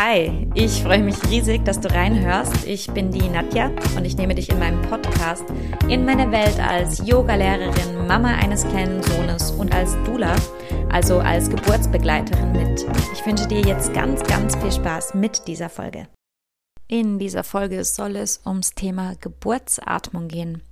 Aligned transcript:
Hi, 0.00 0.48
ich 0.54 0.84
freue 0.84 1.02
mich 1.02 1.16
riesig, 1.28 1.64
dass 1.64 1.80
du 1.80 1.92
reinhörst. 1.92 2.64
Ich 2.68 2.88
bin 2.88 3.10
die 3.10 3.28
Nadja 3.28 3.72
und 3.96 4.04
ich 4.04 4.16
nehme 4.16 4.32
dich 4.32 4.48
in 4.48 4.60
meinem 4.60 4.80
Podcast 4.82 5.42
in 5.88 6.04
meine 6.04 6.30
Welt 6.30 6.60
als 6.60 7.04
Yogalehrerin, 7.04 8.06
Mama 8.06 8.28
eines 8.36 8.62
kleinen 8.68 9.02
Sohnes 9.02 9.50
und 9.50 9.74
als 9.74 9.96
Dula, 10.04 10.36
also 10.88 11.18
als 11.18 11.50
Geburtsbegleiterin 11.50 12.52
mit. 12.52 12.86
Ich 13.12 13.26
wünsche 13.26 13.48
dir 13.48 13.60
jetzt 13.60 13.92
ganz, 13.92 14.22
ganz 14.22 14.54
viel 14.54 14.70
Spaß 14.70 15.14
mit 15.14 15.48
dieser 15.48 15.68
Folge. 15.68 16.06
In 16.86 17.18
dieser 17.18 17.42
Folge 17.42 17.82
soll 17.82 18.14
es 18.14 18.40
ums 18.46 18.76
Thema 18.76 19.16
Geburtsatmung 19.20 20.28
gehen. 20.28 20.62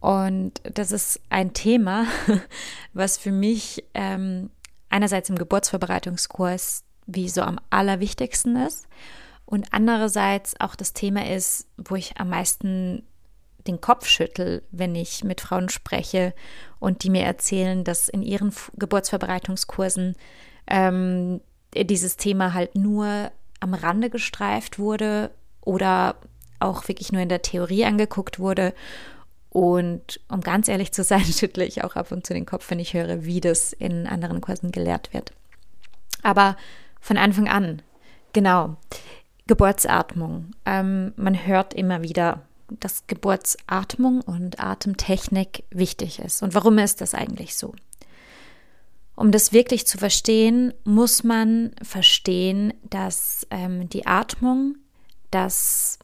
Und 0.00 0.62
das 0.64 0.92
ist 0.92 1.20
ein 1.28 1.52
Thema, 1.52 2.06
was 2.94 3.18
für 3.18 3.32
mich 3.32 3.84
ähm, 3.92 4.48
einerseits 4.88 5.28
im 5.28 5.36
Geburtsvorbereitungskurs 5.36 6.84
wie 7.06 7.28
so 7.28 7.42
am 7.42 7.58
allerwichtigsten 7.70 8.56
ist 8.56 8.86
und 9.52 9.66
andererseits 9.70 10.58
auch 10.60 10.74
das 10.74 10.92
Thema 10.92 11.28
ist, 11.28 11.66
wo 11.76 11.94
ich 11.94 12.16
am 12.18 12.30
meisten 12.30 13.02
den 13.66 13.80
Kopf 13.80 14.06
schüttel, 14.06 14.62
wenn 14.70 14.94
ich 14.94 15.24
mit 15.24 15.40
Frauen 15.40 15.68
spreche 15.68 16.34
und 16.78 17.04
die 17.04 17.10
mir 17.10 17.24
erzählen, 17.24 17.84
dass 17.84 18.08
in 18.08 18.22
ihren 18.22 18.52
Geburtsvorbereitungskursen 18.76 20.16
ähm, 20.66 21.40
dieses 21.74 22.16
Thema 22.16 22.54
halt 22.54 22.74
nur 22.76 23.30
am 23.60 23.74
Rande 23.74 24.10
gestreift 24.10 24.78
wurde 24.78 25.30
oder 25.60 26.16
auch 26.58 26.88
wirklich 26.88 27.12
nur 27.12 27.22
in 27.22 27.28
der 27.28 27.42
Theorie 27.42 27.84
angeguckt 27.84 28.38
wurde. 28.38 28.74
Und 29.50 30.18
um 30.28 30.40
ganz 30.40 30.68
ehrlich 30.68 30.92
zu 30.92 31.04
sein, 31.04 31.24
schüttle 31.24 31.64
ich 31.64 31.84
auch 31.84 31.94
ab 31.94 32.10
und 32.10 32.26
zu 32.26 32.34
den 32.34 32.46
Kopf, 32.46 32.70
wenn 32.70 32.80
ich 32.80 32.94
höre, 32.94 33.24
wie 33.24 33.40
das 33.40 33.72
in 33.72 34.06
anderen 34.06 34.40
Kursen 34.40 34.72
gelehrt 34.72 35.12
wird. 35.12 35.32
Aber 36.22 36.56
von 37.02 37.18
Anfang 37.18 37.48
an, 37.48 37.82
genau, 38.32 38.76
Geburtsatmung. 39.46 40.52
Ähm, 40.64 41.12
man 41.16 41.46
hört 41.46 41.74
immer 41.74 42.02
wieder, 42.02 42.42
dass 42.80 43.06
Geburtsatmung 43.06 44.22
und 44.22 44.60
Atemtechnik 44.60 45.64
wichtig 45.70 46.20
ist. 46.20 46.42
Und 46.42 46.54
warum 46.54 46.78
ist 46.78 47.02
das 47.02 47.12
eigentlich 47.12 47.56
so? 47.56 47.74
Um 49.14 49.30
das 49.30 49.52
wirklich 49.52 49.86
zu 49.86 49.98
verstehen, 49.98 50.72
muss 50.84 51.22
man 51.22 51.72
verstehen, 51.82 52.72
dass 52.88 53.46
ähm, 53.50 53.88
die 53.90 54.06
Atmung 54.06 54.76
das 55.30 55.98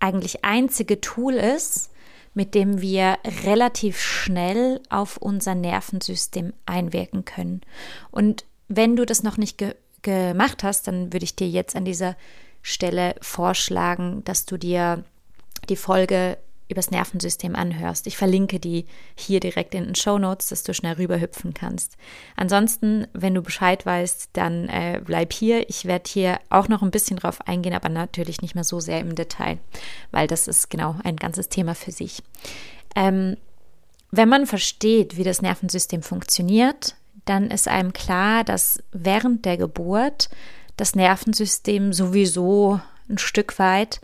eigentlich 0.00 0.44
einzige 0.44 1.00
Tool 1.00 1.34
ist, 1.34 1.90
mit 2.34 2.54
dem 2.54 2.80
wir 2.80 3.18
relativ 3.44 4.00
schnell 4.00 4.80
auf 4.90 5.16
unser 5.16 5.54
Nervensystem 5.54 6.52
einwirken 6.66 7.24
können. 7.24 7.62
Und 8.10 8.44
wenn 8.68 8.94
du 8.94 9.06
das 9.06 9.22
noch 9.22 9.38
nicht 9.38 9.58
gemacht 10.02 10.62
hast, 10.64 10.88
dann 10.88 11.12
würde 11.12 11.24
ich 11.24 11.36
dir 11.36 11.48
jetzt 11.48 11.76
an 11.76 11.84
dieser 11.84 12.16
Stelle 12.62 13.14
vorschlagen, 13.20 14.22
dass 14.24 14.44
du 14.44 14.56
dir 14.56 15.04
die 15.68 15.76
Folge 15.76 16.38
übers 16.68 16.90
Nervensystem 16.90 17.56
anhörst. 17.56 18.06
Ich 18.06 18.16
verlinke 18.16 18.60
die 18.60 18.84
hier 19.16 19.40
direkt 19.40 19.74
in 19.74 19.84
den 19.84 19.94
Show 19.94 20.18
Notes, 20.18 20.48
dass 20.48 20.62
du 20.62 20.74
schnell 20.74 20.94
rüberhüpfen 20.94 21.54
kannst. 21.54 21.96
Ansonsten, 22.36 23.06
wenn 23.14 23.34
du 23.34 23.42
Bescheid 23.42 23.84
weißt, 23.86 24.30
dann 24.34 24.68
äh, 24.68 25.00
bleib 25.02 25.32
hier. 25.32 25.68
Ich 25.70 25.86
werde 25.86 26.10
hier 26.10 26.40
auch 26.50 26.68
noch 26.68 26.82
ein 26.82 26.90
bisschen 26.90 27.16
drauf 27.16 27.40
eingehen, 27.46 27.72
aber 27.72 27.88
natürlich 27.88 28.42
nicht 28.42 28.54
mehr 28.54 28.64
so 28.64 28.80
sehr 28.80 29.00
im 29.00 29.14
Detail, 29.14 29.58
weil 30.10 30.26
das 30.26 30.46
ist 30.46 30.68
genau 30.68 30.96
ein 31.04 31.16
ganzes 31.16 31.48
Thema 31.48 31.74
für 31.74 31.92
sich. 31.92 32.22
Ähm, 32.94 33.36
wenn 34.10 34.28
man 34.28 34.46
versteht, 34.46 35.16
wie 35.16 35.24
das 35.24 35.42
Nervensystem 35.42 36.02
funktioniert, 36.02 36.96
dann 37.28 37.50
ist 37.50 37.68
einem 37.68 37.92
klar, 37.92 38.44
dass 38.44 38.82
während 38.92 39.44
der 39.44 39.56
Geburt 39.56 40.28
das 40.76 40.94
Nervensystem 40.94 41.92
sowieso 41.92 42.80
ein 43.08 43.18
Stück 43.18 43.58
weit 43.58 44.00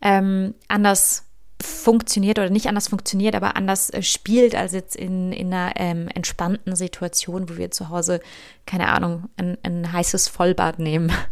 ähm, 0.00 0.54
anders 0.68 1.24
funktioniert 1.62 2.38
oder 2.38 2.50
nicht 2.50 2.66
anders 2.66 2.88
funktioniert, 2.88 3.34
aber 3.34 3.56
anders 3.56 3.90
äh, 3.90 4.02
spielt 4.02 4.54
als 4.54 4.72
jetzt 4.72 4.96
in, 4.96 5.32
in 5.32 5.52
einer 5.52 5.72
ähm, 5.76 6.08
entspannten 6.08 6.74
Situation, 6.74 7.48
wo 7.48 7.56
wir 7.56 7.70
zu 7.70 7.88
Hause, 7.88 8.20
keine 8.66 8.88
Ahnung, 8.88 9.28
ein, 9.36 9.56
ein 9.62 9.92
heißes 9.92 10.28
Vollbad 10.28 10.78
nehmen. 10.78 11.12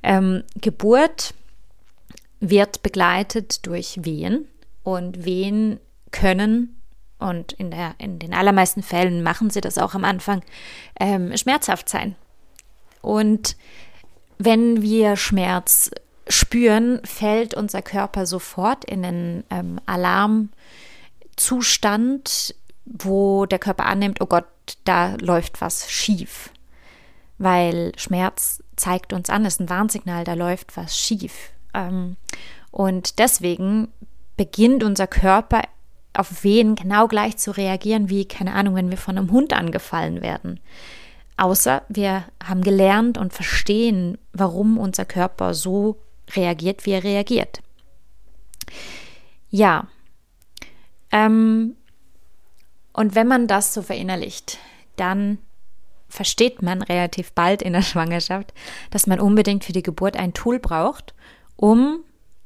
Ähm, 0.00 0.44
Geburt 0.60 1.34
wird 2.38 2.84
begleitet 2.84 3.66
durch 3.66 4.04
Wehen 4.04 4.46
und 4.84 5.24
Wehen 5.24 5.80
können 6.12 6.77
und 7.18 7.52
in, 7.52 7.70
der, 7.70 7.94
in 7.98 8.18
den 8.18 8.34
allermeisten 8.34 8.82
Fällen 8.82 9.22
machen 9.22 9.50
sie 9.50 9.60
das 9.60 9.78
auch 9.78 9.94
am 9.94 10.04
Anfang, 10.04 10.42
ähm, 11.00 11.36
schmerzhaft 11.36 11.88
sein. 11.88 12.16
Und 13.02 13.56
wenn 14.38 14.82
wir 14.82 15.16
Schmerz 15.16 15.90
spüren, 16.28 17.00
fällt 17.04 17.54
unser 17.54 17.82
Körper 17.82 18.26
sofort 18.26 18.84
in 18.84 19.04
einen 19.04 19.44
ähm, 19.50 19.80
Alarmzustand, 19.86 22.54
wo 22.84 23.46
der 23.46 23.58
Körper 23.58 23.86
annimmt, 23.86 24.20
oh 24.20 24.26
Gott, 24.26 24.46
da 24.84 25.16
läuft 25.20 25.60
was 25.60 25.90
schief. 25.90 26.50
Weil 27.38 27.92
Schmerz 27.96 28.62
zeigt 28.76 29.12
uns 29.12 29.28
an, 29.30 29.44
ist 29.44 29.60
ein 29.60 29.68
Warnsignal, 29.68 30.24
da 30.24 30.34
läuft 30.34 30.76
was 30.76 30.98
schief. 30.98 31.50
Ähm, 31.74 32.16
und 32.70 33.18
deswegen 33.18 33.88
beginnt 34.36 34.84
unser 34.84 35.06
Körper 35.06 35.62
auf 36.12 36.44
Wehen 36.44 36.74
genau 36.74 37.06
gleich 37.06 37.36
zu 37.36 37.50
reagieren 37.50 38.08
wie, 38.08 38.24
keine 38.24 38.54
Ahnung, 38.54 38.74
wenn 38.74 38.90
wir 38.90 38.98
von 38.98 39.16
einem 39.16 39.30
Hund 39.30 39.52
angefallen 39.52 40.22
werden. 40.22 40.60
Außer 41.36 41.82
wir 41.88 42.24
haben 42.42 42.62
gelernt 42.62 43.16
und 43.16 43.32
verstehen, 43.32 44.18
warum 44.32 44.78
unser 44.78 45.04
Körper 45.04 45.54
so 45.54 45.96
reagiert, 46.34 46.84
wie 46.84 46.92
er 46.92 47.04
reagiert. 47.04 47.60
Ja. 49.50 49.86
Ähm, 51.12 51.76
und 52.92 53.14
wenn 53.14 53.28
man 53.28 53.46
das 53.46 53.72
so 53.72 53.82
verinnerlicht, 53.82 54.58
dann 54.96 55.38
versteht 56.08 56.62
man 56.62 56.82
relativ 56.82 57.32
bald 57.32 57.62
in 57.62 57.72
der 57.72 57.82
Schwangerschaft, 57.82 58.52
dass 58.90 59.06
man 59.06 59.20
unbedingt 59.20 59.64
für 59.64 59.72
die 59.72 59.82
Geburt 59.82 60.16
ein 60.16 60.34
Tool 60.34 60.58
braucht, 60.58 61.14
um 61.56 62.00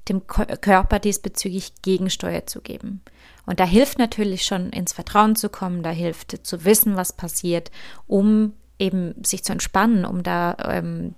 dem 0.09 0.27
Körper 0.27 0.99
diesbezüglich 0.99 1.75
Gegensteuer 1.81 2.47
zu 2.47 2.61
geben. 2.61 3.03
Und 3.47 3.61
da 3.61 3.65
hilft 3.65 3.99
natürlich 3.99 4.45
schon 4.45 4.71
ins 4.71 4.93
Vertrauen 4.93 5.37
zu 5.37 5.49
kommen, 5.49 5.83
da 5.83 5.91
hilft 5.91 6.47
zu 6.47 6.65
wissen, 6.65 6.97
was 6.97 7.13
passiert, 7.13 7.71
um 8.07 8.53
eben 8.79 9.15
sich 9.25 9.45
zu 9.45 9.53
entspannen, 9.53 10.05
um 10.05 10.23
da 10.23 10.57
ähm, 10.65 11.15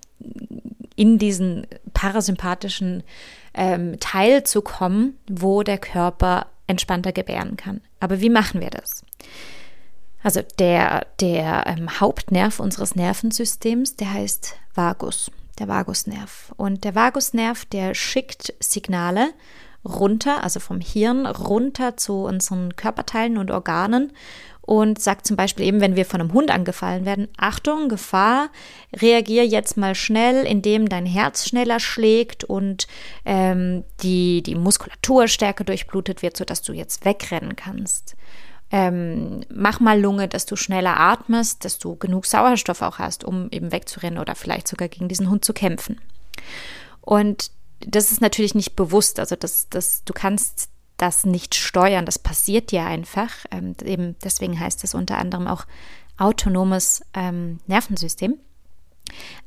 in 0.97 1.19
diesen 1.19 1.67
parasympathischen 1.93 3.03
ähm, 3.55 3.99
Teil 4.01 4.45
zu 4.45 4.63
kommen, 4.63 5.19
wo 5.29 5.63
der 5.63 5.79
Körper 5.79 6.47
entspannter 6.67 7.13
gebären 7.13 7.57
kann. 7.57 7.81
Aber 8.01 8.21
wie 8.21 8.31
machen 8.31 8.61
wir 8.61 8.71
das? 8.71 9.05
Also 10.23 10.41
der, 10.59 11.07
der 11.21 11.65
ähm, 11.67 12.01
Hauptnerv 12.01 12.59
unseres 12.59 12.97
Nervensystems, 12.97 13.97
der 13.97 14.13
heißt 14.13 14.57
Vagus, 14.75 15.31
der 15.59 15.69
Vagusnerv. 15.69 16.53
Und 16.57 16.85
der 16.85 16.95
Vagusnerv, 16.95 17.67
der 17.67 17.95
schickt 17.95 18.55
Signale 18.59 19.33
runter, 19.85 20.43
also 20.43 20.61
vom 20.61 20.81
Hirn 20.81 21.27
runter 21.27 21.97
zu 21.97 22.25
unseren 22.25 22.77
Körperteilen 22.77 23.39
und 23.39 23.51
Organen 23.51 24.13
und 24.67 24.99
sagt 24.99 25.27
zum 25.27 25.37
Beispiel 25.37 25.67
eben, 25.67 25.81
wenn 25.83 25.95
wir 25.95 26.07
von 26.07 26.21
einem 26.21 26.33
Hund 26.33 26.51
angefallen 26.51 27.05
werden, 27.05 27.29
Achtung, 27.37 27.91
Gefahr, 27.91 28.49
reagier 28.95 29.47
jetzt 29.47 29.77
mal 29.77 29.95
schnell, 29.95 30.47
indem 30.47 30.89
dein 30.89 31.05
Herz 31.05 31.47
schneller 31.47 31.81
schlägt 31.81 32.45
und 32.45 32.87
ähm, 33.27 33.85
die, 34.03 34.43
die 34.43 34.55
Muskulatur 34.55 35.29
stärker 35.29 35.65
durchblutet 35.65 36.23
wird, 36.23 36.37
sodass 36.37 36.63
du 36.63 36.73
jetzt 36.73 37.05
wegrennen 37.05 37.57
kannst. 37.57 38.17
Ähm, 38.71 39.43
mach 39.51 39.81
mal 39.81 40.01
Lunge, 40.01 40.29
dass 40.29 40.47
du 40.47 40.57
schneller 40.57 40.99
atmest, 40.99 41.67
dass 41.67 41.79
du 41.79 41.97
genug 41.97 42.25
Sauerstoff 42.25 42.81
auch 42.81 42.99
hast, 42.99 43.23
um 43.23 43.49
eben 43.51 43.71
wegzurennen 43.71 44.19
oder 44.19 44.35
vielleicht 44.35 44.67
sogar 44.67 44.89
gegen 44.89 45.09
diesen 45.09 45.29
Hund 45.29 45.45
zu 45.45 45.53
kämpfen. 45.53 46.01
Und 47.03 47.51
das 47.87 48.13
ist 48.13 48.21
natürlich 48.21 48.55
nicht 48.55 48.77
bewusst, 48.77 49.19
also 49.21 49.37
das, 49.37 49.69
das, 49.69 50.05
du 50.05 50.13
kannst 50.13 50.69
das 50.97 51.25
nicht 51.25 51.55
steuern. 51.55 52.07
Das 52.07 52.19
passiert 52.19 52.71
dir 52.71 52.85
einfach. 52.85 53.31
Ähm, 53.51 53.75
eben 53.85 54.17
deswegen 54.23 54.59
heißt 54.59 54.85
es 54.85 54.95
unter 54.95 55.19
anderem 55.19 55.47
auch 55.47 55.65
autonomes 56.17 57.03
ähm, 57.15 57.59
Nervensystem. 57.67 58.39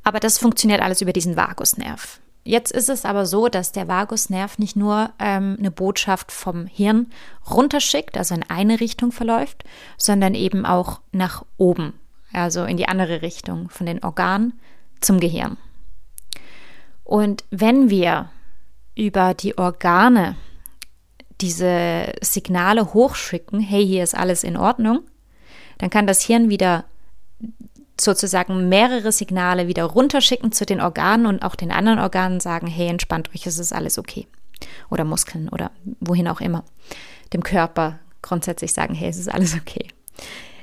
Aber 0.04 0.20
das 0.20 0.38
funktioniert 0.38 0.80
alles 0.80 1.00
über 1.00 1.12
diesen 1.12 1.36
Vagusnerv. 1.36 2.20
Jetzt 2.44 2.72
ist 2.72 2.88
es 2.88 3.04
aber 3.04 3.26
so, 3.26 3.48
dass 3.48 3.72
der 3.72 3.88
Vagusnerv 3.88 4.58
nicht 4.58 4.76
nur 4.76 5.10
ähm, 5.18 5.56
eine 5.58 5.70
Botschaft 5.70 6.32
vom 6.32 6.66
Hirn 6.66 7.08
runterschickt, 7.50 8.16
also 8.16 8.34
in 8.34 8.42
eine 8.48 8.80
Richtung 8.80 9.12
verläuft, 9.12 9.64
sondern 9.98 10.34
eben 10.34 10.64
auch 10.64 11.00
nach 11.12 11.44
oben, 11.58 11.94
also 12.32 12.64
in 12.64 12.78
die 12.78 12.88
andere 12.88 13.20
Richtung, 13.20 13.68
von 13.68 13.84
den 13.84 14.02
Organen 14.02 14.58
zum 15.00 15.20
Gehirn. 15.20 15.58
Und 17.08 17.44
wenn 17.50 17.88
wir 17.88 18.28
über 18.94 19.32
die 19.32 19.56
Organe 19.56 20.36
diese 21.40 22.12
Signale 22.20 22.92
hochschicken, 22.92 23.60
hey, 23.60 23.86
hier 23.86 24.04
ist 24.04 24.14
alles 24.14 24.44
in 24.44 24.58
Ordnung, 24.58 25.00
dann 25.78 25.88
kann 25.88 26.06
das 26.06 26.20
Hirn 26.20 26.50
wieder 26.50 26.84
sozusagen 27.98 28.68
mehrere 28.68 29.10
Signale 29.10 29.68
wieder 29.68 29.84
runterschicken 29.84 30.52
zu 30.52 30.66
den 30.66 30.82
Organen 30.82 31.24
und 31.24 31.42
auch 31.42 31.54
den 31.54 31.70
anderen 31.70 31.98
Organen 31.98 32.40
sagen, 32.40 32.66
hey, 32.66 32.88
entspannt 32.88 33.30
euch, 33.34 33.46
es 33.46 33.58
ist 33.58 33.72
alles 33.72 33.98
okay. 33.98 34.26
Oder 34.90 35.04
Muskeln 35.04 35.48
oder 35.48 35.70
wohin 36.00 36.28
auch 36.28 36.42
immer. 36.42 36.62
Dem 37.32 37.42
Körper 37.42 38.00
grundsätzlich 38.20 38.74
sagen, 38.74 38.92
hey, 38.92 39.08
es 39.08 39.16
ist 39.16 39.32
alles 39.32 39.54
okay. 39.54 39.88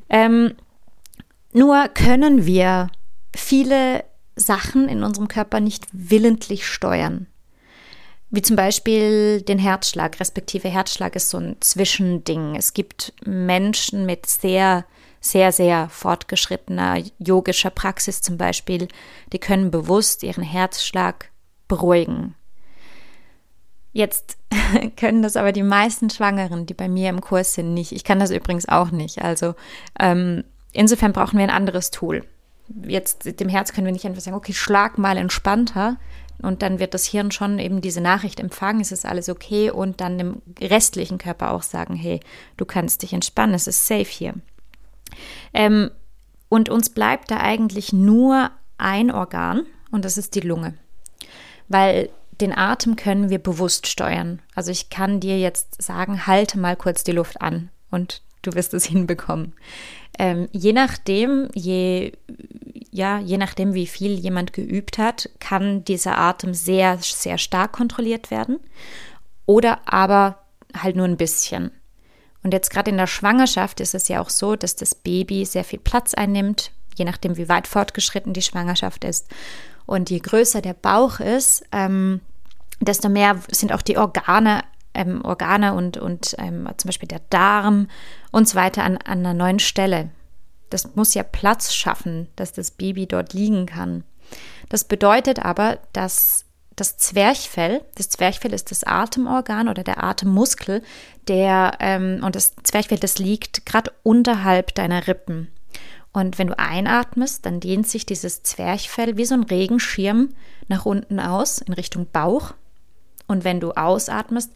Ähm, 0.09 0.53
nur 1.53 1.88
können 1.88 2.45
wir 2.45 2.92
viele 3.36 4.03
Sachen 4.36 4.90
in 4.90 5.04
unserem 5.04 5.28
Körper 5.28 5.60
nicht 5.60 5.86
willentlich 5.92 6.68
steuern. 6.68 7.28
Wie 8.30 8.42
zum 8.42 8.56
Beispiel 8.56 9.42
den 9.42 9.60
Herzschlag, 9.60 10.20
respektive 10.20 10.68
Herzschlag 10.68 11.16
ist 11.16 11.30
so 11.30 11.38
ein 11.38 11.58
Zwischending. 11.62 12.56
Es 12.56 12.74
gibt 12.74 13.14
Menschen 13.24 14.06
mit 14.06 14.26
sehr 14.26 14.86
sehr, 15.26 15.52
sehr 15.52 15.90
fortgeschrittener 15.90 17.02
yogischer 17.18 17.72
Praxis 17.72 18.22
zum 18.22 18.38
Beispiel, 18.38 18.88
die 19.34 19.40
können 19.40 19.72
bewusst 19.72 20.22
ihren 20.22 20.44
Herzschlag 20.44 21.31
beruhigen. 21.68 22.36
Jetzt 23.92 24.38
können 24.98 25.24
das 25.24 25.36
aber 25.36 25.52
die 25.52 25.64
meisten 25.64 26.10
Schwangeren, 26.10 26.68
die 26.68 26.76
bei 26.76 26.88
mir 26.88 27.10
im 27.10 27.22
Kurs 27.22 27.56
sind, 27.56 27.74
nicht. 27.74 27.92
Ich 27.92 28.04
kann 28.04 28.20
das 28.20 28.30
übrigens 28.30 28.70
auch 28.70 28.92
nicht. 28.92 29.22
Also 29.22 29.56
ähm, 30.00 30.44
insofern 30.74 31.14
brauchen 31.14 31.40
wir 31.40 31.44
ein 31.46 31.50
anderes 31.50 31.90
Tool. 31.90 32.24
Jetzt 32.68 33.40
dem 33.40 33.50
Herz 33.50 33.74
können 33.74 33.86
wir 33.86 33.94
nicht 33.94 34.06
einfach 34.06 34.22
sagen, 34.22 34.38
okay, 34.38 34.54
schlag 34.54 34.98
mal 34.98 35.18
entspannter. 35.18 35.98
Und 36.42 36.62
dann 36.62 36.80
wird 36.80 36.94
das 36.94 37.06
Hirn 37.06 37.32
schon 37.32 37.60
eben 37.60 37.82
diese 37.82 38.02
Nachricht 38.02 38.40
empfangen, 38.40 38.82
es 38.82 38.92
ist 38.92 39.06
alles 39.06 39.30
okay 39.30 39.72
und 39.72 40.02
dann 40.02 40.18
dem 40.18 40.42
restlichen 40.60 41.18
Körper 41.18 41.52
auch 41.52 41.64
sagen, 41.64 41.96
hey, 41.96 42.20
du 42.58 42.66
kannst 42.66 43.04
dich 43.04 43.14
entspannen, 43.14 43.56
es 43.56 43.68
ist 43.68 43.88
safe 43.88 44.04
hier. 44.04 44.34
Ähm, 45.54 45.92
und 46.50 46.70
uns 46.70 46.90
bleibt 46.90 47.32
da 47.32 47.38
eigentlich 47.38 47.94
nur 47.94 48.52
ein 48.78 49.12
Organ 49.12 49.66
und 49.92 50.04
das 50.04 50.18
ist 50.18 50.36
die 50.36 50.42
Lunge. 50.42 50.74
Weil 51.70 52.10
den 52.42 52.56
Atem 52.56 52.96
können 52.98 53.30
wir 53.30 53.40
bewusst 53.40 53.88
steuern. 53.88 54.42
Also 54.54 54.72
ich 54.72 54.90
kann 54.90 55.20
dir 55.20 55.40
jetzt 55.40 55.82
sagen, 55.82 56.28
halte 56.28 56.60
mal 56.60 56.76
kurz 56.76 57.04
die 57.04 57.14
Luft 57.14 57.42
an 57.42 57.70
und 57.92 58.22
du 58.42 58.54
wirst 58.54 58.74
es 58.74 58.86
hinbekommen. 58.86 59.54
Ähm, 60.18 60.48
je 60.52 60.74
nachdem, 60.74 61.50
je, 61.54 62.14
ja, 62.92 63.20
je 63.20 63.38
nachdem, 63.38 63.74
wie 63.74 63.88
viel 63.88 64.18
jemand 64.18 64.54
geübt 64.54 64.98
hat, 64.98 65.30
kann 65.40 65.84
dieser 65.84 66.18
Atem 66.18 66.54
sehr, 66.54 66.98
sehr 67.00 67.38
stark 67.38 67.74
kontrolliert 67.74 68.32
werden 68.32 68.60
oder 69.46 69.80
aber 69.86 70.40
halt 70.76 70.96
nur 70.96 71.06
ein 71.06 71.18
bisschen. 71.18 71.72
Und 72.44 72.54
jetzt 72.54 72.70
gerade 72.70 72.92
in 72.92 72.98
der 72.98 73.08
Schwangerschaft 73.08 73.80
ist 73.80 73.96
es 73.96 74.08
ja 74.08 74.22
auch 74.22 74.30
so, 74.30 74.56
dass 74.56 74.76
das 74.76 74.94
Baby 74.94 75.46
sehr 75.46 75.64
viel 75.64 75.80
Platz 75.80 76.14
einnimmt, 76.14 76.72
je 76.96 77.04
nachdem, 77.04 77.38
wie 77.38 77.50
weit 77.50 77.68
fortgeschritten 77.68 78.34
die 78.34 78.42
Schwangerschaft 78.42 79.04
ist. 79.04 79.28
Und 79.86 80.10
je 80.10 80.20
größer 80.20 80.62
der 80.62 80.74
Bauch 80.74 81.20
ist, 81.20 81.64
ähm, 81.72 82.22
desto 82.80 83.10
mehr 83.10 83.40
sind 83.52 83.74
auch 83.74 83.82
die 83.82 83.98
Organe, 83.98 84.64
ähm, 84.95 85.24
Organe 85.24 85.74
und, 85.74 85.97
und 85.97 86.36
ähm, 86.39 86.68
zum 86.77 86.88
Beispiel 86.88 87.07
der 87.07 87.21
Darm 87.30 87.88
und 88.31 88.47
so 88.47 88.56
weiter 88.56 88.83
an, 88.83 88.97
an 88.97 89.19
einer 89.19 89.33
neuen 89.33 89.59
Stelle. 89.59 90.09
Das 90.69 90.95
muss 90.95 91.13
ja 91.13 91.24
Platz 91.24 91.74
schaffen, 91.74 92.27
dass 92.36 92.53
das 92.53 92.71
Baby 92.71 93.06
dort 93.06 93.33
liegen 93.33 93.65
kann. 93.65 94.03
Das 94.69 94.83
bedeutet 94.83 95.45
aber, 95.45 95.77
dass 95.94 96.45
das 96.75 96.97
Zwerchfell, 96.97 97.83
das 97.95 98.09
Zwerchfell 98.09 98.53
ist 98.53 98.71
das 98.71 98.83
Atemorgan 98.83 99.69
oder 99.69 99.83
der 99.83 100.03
Atemmuskel, 100.03 100.81
der, 101.27 101.77
ähm, 101.80 102.21
und 102.24 102.36
das 102.36 102.56
Zwerchfell, 102.63 103.00
das 103.00 103.18
liegt 103.18 103.65
gerade 103.65 103.92
unterhalb 104.03 104.75
deiner 104.75 105.07
Rippen. 105.07 105.50
Und 106.12 106.38
wenn 106.38 106.47
du 106.47 106.57
einatmest, 106.57 107.45
dann 107.45 107.59
dehnt 107.59 107.88
sich 107.88 108.06
dieses 108.06 108.44
Zwerchfell 108.44 109.18
wie 109.18 109.25
so 109.25 109.36
ein 109.36 109.44
Regenschirm 109.44 110.30
nach 110.68 110.86
unten 110.86 111.19
aus 111.19 111.59
in 111.59 111.74
Richtung 111.74 112.07
Bauch. 112.12 112.53
Und 113.27 113.44
wenn 113.44 113.59
du 113.59 113.71
ausatmest, 113.71 114.51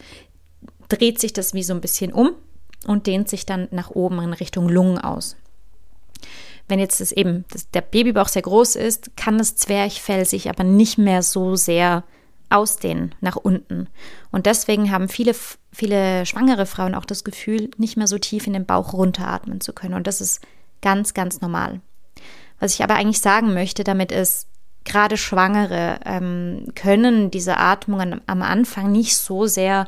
dreht 0.89 1.19
sich 1.19 1.33
das 1.33 1.53
wie 1.53 1.63
so 1.63 1.73
ein 1.73 1.81
bisschen 1.81 2.11
um 2.11 2.31
und 2.85 3.07
dehnt 3.07 3.29
sich 3.29 3.45
dann 3.45 3.67
nach 3.71 3.91
oben 3.91 4.19
in 4.21 4.33
Richtung 4.33 4.67
Lungen 4.67 4.97
aus. 4.97 5.35
Wenn 6.67 6.79
jetzt 6.79 7.01
das 7.01 7.11
eben 7.11 7.45
das, 7.51 7.69
der 7.71 7.81
Babybauch 7.81 8.27
sehr 8.27 8.43
groß 8.43 8.75
ist, 8.75 9.17
kann 9.17 9.37
das 9.37 9.55
Zwerchfell 9.55 10.25
sich 10.25 10.49
aber 10.49 10.63
nicht 10.63 10.97
mehr 10.97 11.23
so 11.23 11.55
sehr 11.55 12.03
ausdehnen 12.49 13.15
nach 13.21 13.35
unten. 13.35 13.87
Und 14.31 14.45
deswegen 14.45 14.91
haben 14.91 15.07
viele, 15.07 15.35
viele 15.71 16.25
schwangere 16.25 16.65
Frauen 16.65 16.95
auch 16.95 17.05
das 17.05 17.23
Gefühl, 17.23 17.69
nicht 17.77 17.97
mehr 17.97 18.07
so 18.07 18.17
tief 18.17 18.47
in 18.47 18.53
den 18.53 18.65
Bauch 18.65 18.93
runteratmen 18.93 19.61
zu 19.61 19.73
können. 19.73 19.93
Und 19.93 20.07
das 20.07 20.21
ist 20.21 20.41
ganz, 20.81 21.13
ganz 21.13 21.41
normal. 21.41 21.81
Was 22.59 22.73
ich 22.73 22.83
aber 22.83 22.95
eigentlich 22.95 23.21
sagen 23.21 23.53
möchte 23.53 23.83
damit 23.83 24.11
ist, 24.11 24.47
gerade 24.83 25.17
Schwangere 25.17 25.99
ähm, 26.05 26.65
können 26.75 27.31
diese 27.31 27.57
Atmungen 27.57 28.21
am 28.27 28.41
Anfang 28.41 28.91
nicht 28.91 29.17
so 29.17 29.45
sehr 29.45 29.87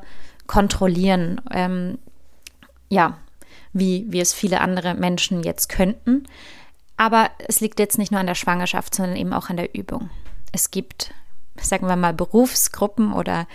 kontrollieren, 0.52 1.40
ähm, 1.50 1.98
ja, 2.90 3.18
wie, 3.72 4.06
wie 4.10 4.20
es 4.20 4.34
viele 4.34 4.60
andere 4.60 4.96
Menschen 4.96 5.44
jetzt 5.44 5.70
könnten. 5.70 6.26
Aber 6.98 7.30
es 7.48 7.62
liegt 7.62 7.80
jetzt 7.80 7.98
nicht 7.98 8.12
nur 8.12 8.20
an 8.20 8.28
der 8.28 8.36
Schwangerschaft, 8.36 8.94
sondern 8.94 9.16
eben 9.16 9.32
auch 9.32 9.50
an 9.50 9.56
der 9.56 9.74
Übung. 9.74 10.10
Es 10.52 10.70
gibt, 10.70 11.14
sagen 11.56 11.88
wir 11.88 11.96
mal, 11.96 12.14
Berufsgruppen 12.14 13.14
oder 13.14 13.48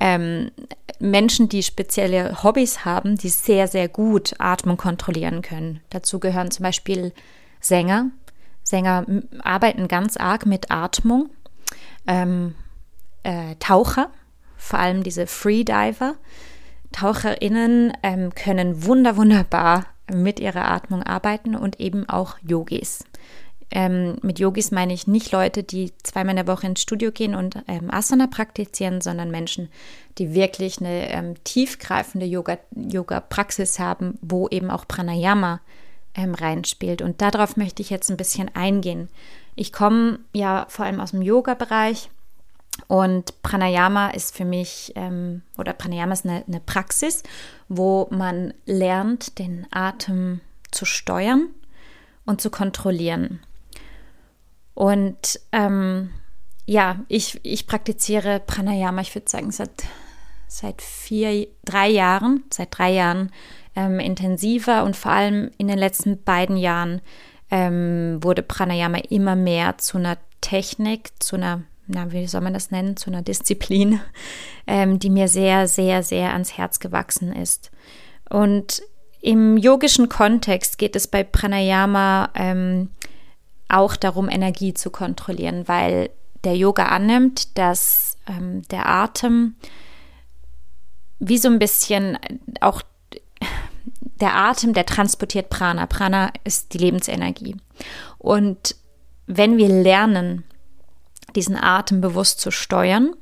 ähm, 0.00 0.52
Menschen, 1.00 1.48
die 1.48 1.64
spezielle 1.64 2.44
Hobbys 2.44 2.84
haben, 2.84 3.16
die 3.16 3.30
sehr, 3.30 3.66
sehr 3.66 3.88
gut 3.88 4.36
Atmung 4.38 4.76
kontrollieren 4.76 5.42
können. 5.42 5.80
Dazu 5.90 6.20
gehören 6.20 6.52
zum 6.52 6.62
Beispiel 6.62 7.12
Sänger. 7.58 8.12
Sänger 8.62 9.04
arbeiten 9.42 9.88
ganz 9.88 10.16
arg 10.16 10.46
mit 10.46 10.70
Atmung. 10.70 11.30
Ähm, 12.06 12.54
äh, 13.24 13.56
Taucher, 13.56 14.12
vor 14.64 14.78
allem 14.78 15.02
diese 15.02 15.26
Freediver. 15.26 16.14
TaucherInnen 16.90 17.92
ähm, 18.02 18.34
können 18.34 18.84
wunder, 18.86 19.16
wunderbar 19.16 19.86
mit 20.12 20.40
ihrer 20.40 20.70
Atmung 20.70 21.02
arbeiten 21.02 21.54
und 21.54 21.80
eben 21.80 22.08
auch 22.08 22.38
Yogis. 22.42 23.04
Ähm, 23.70 24.16
mit 24.22 24.38
Yogis 24.38 24.70
meine 24.70 24.94
ich 24.94 25.06
nicht 25.06 25.32
Leute, 25.32 25.64
die 25.64 25.92
zweimal 26.02 26.30
in 26.30 26.46
der 26.46 26.46
Woche 26.46 26.66
ins 26.66 26.80
Studio 26.80 27.10
gehen 27.12 27.34
und 27.34 27.56
ähm, 27.68 27.90
Asana 27.90 28.26
praktizieren, 28.26 29.00
sondern 29.00 29.30
Menschen, 29.30 29.68
die 30.16 30.32
wirklich 30.32 30.78
eine 30.80 31.10
ähm, 31.10 31.34
tiefgreifende 31.44 32.24
Yoga-Praxis 32.24 33.78
Yoga 33.78 33.88
haben, 33.88 34.18
wo 34.22 34.48
eben 34.48 34.70
auch 34.70 34.88
Pranayama 34.88 35.60
ähm, 36.14 36.34
reinspielt. 36.34 37.02
Und 37.02 37.20
darauf 37.20 37.56
möchte 37.56 37.82
ich 37.82 37.90
jetzt 37.90 38.10
ein 38.10 38.16
bisschen 38.16 38.54
eingehen. 38.54 39.08
Ich 39.56 39.72
komme 39.72 40.20
ja 40.32 40.66
vor 40.68 40.86
allem 40.86 41.00
aus 41.00 41.10
dem 41.10 41.22
Yoga-Bereich 41.22 42.08
und 42.88 43.42
Pranayama 43.42 44.10
ist 44.10 44.36
für 44.36 44.44
mich, 44.44 44.92
ähm, 44.96 45.42
oder 45.58 45.72
Pranayama 45.72 46.12
ist 46.12 46.26
eine, 46.26 46.44
eine 46.46 46.60
Praxis, 46.60 47.22
wo 47.68 48.08
man 48.10 48.52
lernt, 48.66 49.38
den 49.38 49.66
Atem 49.70 50.40
zu 50.70 50.84
steuern 50.84 51.48
und 52.26 52.40
zu 52.40 52.50
kontrollieren. 52.50 53.40
Und 54.74 55.40
ähm, 55.52 56.10
ja, 56.66 57.00
ich, 57.08 57.40
ich 57.42 57.66
praktiziere 57.66 58.40
Pranayama, 58.40 59.02
ich 59.02 59.14
würde 59.14 59.30
sagen, 59.30 59.50
seit, 59.50 59.84
seit 60.48 60.82
vier, 60.82 61.46
drei 61.64 61.88
Jahren, 61.88 62.44
seit 62.50 62.76
drei 62.76 62.92
Jahren 62.92 63.30
ähm, 63.76 64.00
intensiver 64.00 64.84
und 64.84 64.96
vor 64.96 65.12
allem 65.12 65.50
in 65.58 65.68
den 65.68 65.78
letzten 65.78 66.22
beiden 66.22 66.56
Jahren 66.56 67.00
ähm, 67.50 68.18
wurde 68.22 68.42
Pranayama 68.42 68.98
immer 69.10 69.36
mehr 69.36 69.78
zu 69.78 69.98
einer 69.98 70.16
Technik, 70.40 71.10
zu 71.20 71.36
einer 71.36 71.62
na, 71.86 72.12
wie 72.12 72.26
soll 72.26 72.40
man 72.40 72.54
das 72.54 72.70
nennen, 72.70 72.96
zu 72.96 73.10
einer 73.10 73.22
Disziplin, 73.22 74.00
ähm, 74.66 74.98
die 74.98 75.10
mir 75.10 75.28
sehr, 75.28 75.68
sehr, 75.68 76.02
sehr 76.02 76.32
ans 76.32 76.56
Herz 76.56 76.80
gewachsen 76.80 77.32
ist. 77.32 77.70
Und 78.28 78.82
im 79.20 79.56
yogischen 79.56 80.08
Kontext 80.08 80.78
geht 80.78 80.96
es 80.96 81.06
bei 81.06 81.22
Pranayama 81.22 82.30
ähm, 82.34 82.90
auch 83.68 83.96
darum, 83.96 84.28
Energie 84.28 84.74
zu 84.74 84.90
kontrollieren, 84.90 85.66
weil 85.66 86.10
der 86.44 86.56
Yoga 86.56 86.86
annimmt, 86.86 87.56
dass 87.56 88.18
ähm, 88.26 88.62
der 88.68 88.86
Atem 88.86 89.54
wie 91.18 91.38
so 91.38 91.48
ein 91.48 91.58
bisschen 91.58 92.18
auch 92.60 92.82
der 94.20 94.34
Atem, 94.34 94.74
der 94.74 94.86
transportiert 94.86 95.48
Prana. 95.48 95.86
Prana 95.86 96.30
ist 96.44 96.74
die 96.74 96.78
Lebensenergie. 96.78 97.56
Und 98.18 98.76
wenn 99.26 99.56
wir 99.56 99.68
lernen, 99.68 100.44
diesen 101.36 101.56
Atem 101.56 102.00
bewusst 102.00 102.40
zu 102.40 102.50
steuern. 102.50 103.14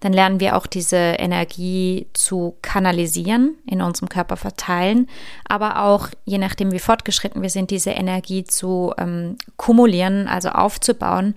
Dann 0.00 0.12
lernen 0.12 0.40
wir 0.40 0.56
auch 0.56 0.66
diese 0.66 0.96
Energie 0.96 2.08
zu 2.12 2.56
kanalisieren, 2.60 3.54
in 3.66 3.80
unserem 3.82 4.08
Körper 4.08 4.36
verteilen, 4.36 5.08
aber 5.44 5.84
auch, 5.84 6.08
je 6.24 6.38
nachdem 6.38 6.72
wie 6.72 6.80
fortgeschritten 6.80 7.40
wir 7.40 7.50
sind, 7.50 7.70
diese 7.70 7.90
Energie 7.90 8.42
zu 8.42 8.92
ähm, 8.98 9.36
kumulieren, 9.56 10.26
also 10.26 10.48
aufzubauen, 10.48 11.36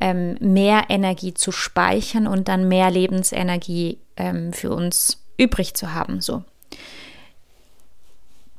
ähm, 0.00 0.36
mehr 0.40 0.86
Energie 0.88 1.34
zu 1.34 1.52
speichern 1.52 2.26
und 2.26 2.48
dann 2.48 2.66
mehr 2.66 2.90
Lebensenergie 2.90 4.00
ähm, 4.16 4.52
für 4.52 4.74
uns 4.74 5.24
übrig 5.36 5.74
zu 5.74 5.94
haben. 5.94 6.20
So. 6.20 6.42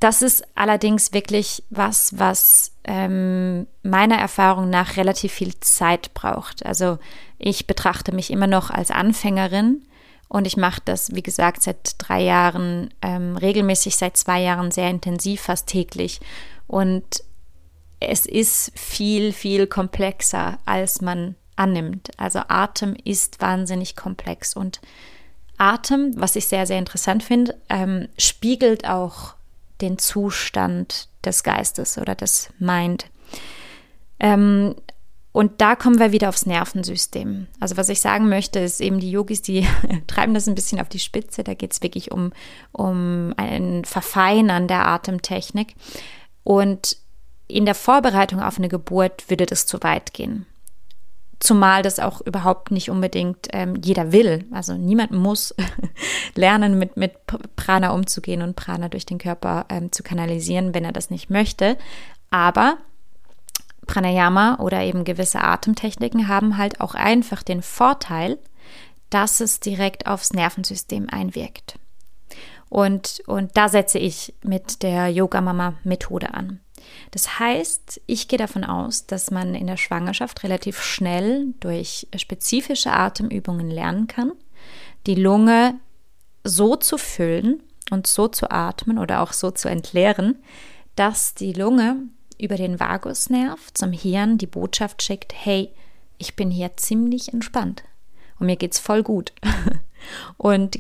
Das 0.01 0.24
ist 0.24 0.43
allerdings 0.55 1.13
wirklich 1.13 1.63
was, 1.70 2.17
was 2.17 2.72
ähm, 2.86 3.67
meiner 3.84 4.17
Erfahrung 4.17 4.67
nach 4.72 4.98
relativ 4.98 5.31
viel 5.31 5.60
Zeit 5.60 6.15
braucht. 6.15 6.65
Also 6.65 6.98
ich 7.38 7.67
betrachte 7.67 8.12
mich 8.12 8.31
immer 8.31 8.48
noch 8.48 8.72
als 8.72 8.89
Anfängerin 8.89 9.84
und 10.27 10.48
ich 10.48 10.58
mache 10.58 10.81
das, 10.84 11.13
wie 11.13 11.22
gesagt, 11.22 11.62
seit 11.62 11.98
drei 12.00 12.24
Jahren 12.24 12.91
ähm, 13.03 13.38
regelmäßig, 13.38 13.96
seit 13.96 14.17
zwei 14.17 14.41
Jahren 14.41 14.72
sehr 14.72 14.89
intensiv, 14.89 15.41
fast 15.41 15.67
täglich. 15.67 16.20
Und 16.65 17.24
es 18.00 18.25
ist 18.25 18.72
viel, 18.74 19.31
viel 19.31 19.67
komplexer, 19.67 20.58
als 20.65 21.01
man 21.01 21.36
annimmt. 21.55 22.10
Also 22.17 22.39
Atem 22.48 22.96
ist 23.03 23.39
wahnsinnig 23.39 23.96
komplex 23.96 24.55
und 24.55 24.81
Atem, 25.60 26.13
was 26.15 26.36
ich 26.36 26.48
sehr, 26.48 26.65
sehr 26.65 26.79
interessant 26.79 27.22
finde, 27.22 27.55
ähm, 27.70 28.08
spiegelt 28.17 28.89
auch 28.89 29.36
den 29.81 29.97
Zustand 29.97 31.09
des 31.25 31.43
Geistes 31.43 31.97
oder 31.97 32.15
des 32.15 32.50
Mind. 32.59 33.05
Ähm, 34.19 34.75
und 35.33 35.61
da 35.61 35.75
kommen 35.75 36.00
wir 36.00 36.11
wieder 36.11 36.29
aufs 36.29 36.45
Nervensystem. 36.45 37.47
Also 37.59 37.77
was 37.77 37.89
ich 37.89 38.01
sagen 38.01 38.27
möchte, 38.27 38.59
ist 38.59 38.81
eben 38.81 39.00
die 39.00 39.11
Yogis, 39.11 39.41
die 39.41 39.65
treiben 40.07 40.33
das 40.33 40.47
ein 40.47 40.55
bisschen 40.55 40.79
auf 40.79 40.89
die 40.89 41.00
Spitze. 41.00 41.43
Da 41.43 41.53
geht 41.53 41.71
es 41.71 41.81
wirklich 41.81 42.11
um, 42.11 42.33
um 42.71 43.33
ein 43.38 43.85
Verfeinern 43.85 44.67
der 44.67 44.88
Atemtechnik. 44.88 45.75
Und 46.43 46.97
in 47.47 47.65
der 47.65 47.75
Vorbereitung 47.75 48.41
auf 48.41 48.57
eine 48.57 48.69
Geburt 48.69 49.29
würde 49.29 49.45
das 49.45 49.65
zu 49.65 49.81
weit 49.83 50.13
gehen. 50.13 50.45
Zumal 51.41 51.81
das 51.81 52.00
auch 52.00 52.21
überhaupt 52.21 52.69
nicht 52.69 52.91
unbedingt 52.91 53.48
ähm, 53.51 53.81
jeder 53.83 54.12
will. 54.12 54.45
Also 54.51 54.75
niemand 54.75 55.12
muss 55.12 55.55
lernen, 56.36 56.77
mit, 56.77 56.98
mit 56.98 57.13
Prana 57.55 57.89
umzugehen 57.89 58.43
und 58.43 58.55
Prana 58.55 58.89
durch 58.89 59.07
den 59.07 59.17
Körper 59.17 59.65
ähm, 59.69 59.91
zu 59.91 60.03
kanalisieren, 60.03 60.75
wenn 60.75 60.86
er 60.86 60.91
das 60.91 61.10
nicht 61.10 61.31
möchte. 61.31 61.77
Aber 62.29 62.77
Pranayama 63.88 64.60
oder 64.60 64.83
eben 64.83 65.03
gewisse 65.03 65.41
Atemtechniken 65.41 66.27
haben 66.27 66.57
halt 66.57 66.79
auch 66.79 66.93
einfach 66.93 67.41
den 67.41 67.63
Vorteil, 67.63 68.38
dass 69.10 69.41
es 69.41 69.60
direkt 69.60 70.05
aufs 70.05 70.33
Nervensystem 70.33 71.07
einwirkt. 71.10 71.79
Und, 72.69 73.24
und 73.25 73.57
da 73.57 73.67
setze 73.67 73.98
ich 73.98 74.36
mit 74.43 74.83
der 74.83 75.10
Yoga 75.10 75.41
Mama 75.41 75.74
Methode 75.83 76.36
an. 76.36 76.60
Das 77.12 77.39
heißt, 77.39 78.01
ich 78.05 78.27
gehe 78.27 78.39
davon 78.39 78.63
aus, 78.63 79.05
dass 79.05 79.31
man 79.31 79.55
in 79.55 79.67
der 79.67 79.77
Schwangerschaft 79.77 80.43
relativ 80.43 80.81
schnell 80.81 81.53
durch 81.60 82.07
spezifische 82.15 82.91
Atemübungen 82.91 83.69
lernen 83.69 84.07
kann, 84.07 84.31
die 85.07 85.15
Lunge 85.15 85.75
so 86.43 86.75
zu 86.75 86.98
füllen 86.98 87.62
und 87.89 88.07
so 88.07 88.27
zu 88.27 88.50
atmen 88.51 88.98
oder 88.98 89.21
auch 89.21 89.33
so 89.33 89.51
zu 89.51 89.67
entleeren, 89.69 90.38
dass 90.95 91.33
die 91.33 91.53
Lunge 91.53 91.98
über 92.39 92.55
den 92.55 92.79
Vagusnerv 92.79 93.71
zum 93.74 93.91
Hirn 93.91 94.38
die 94.38 94.48
Botschaft 94.48 95.03
schickt, 95.03 95.33
hey, 95.36 95.71
ich 96.17 96.36
bin 96.36 96.51
hier 96.51 96.75
ziemlich 96.77 97.33
entspannt 97.33 97.83
und 98.39 98.48
mir 98.48 98.55
geht's 98.55 98.79
voll 98.79 99.03
gut. 99.03 99.33
und 100.38 100.79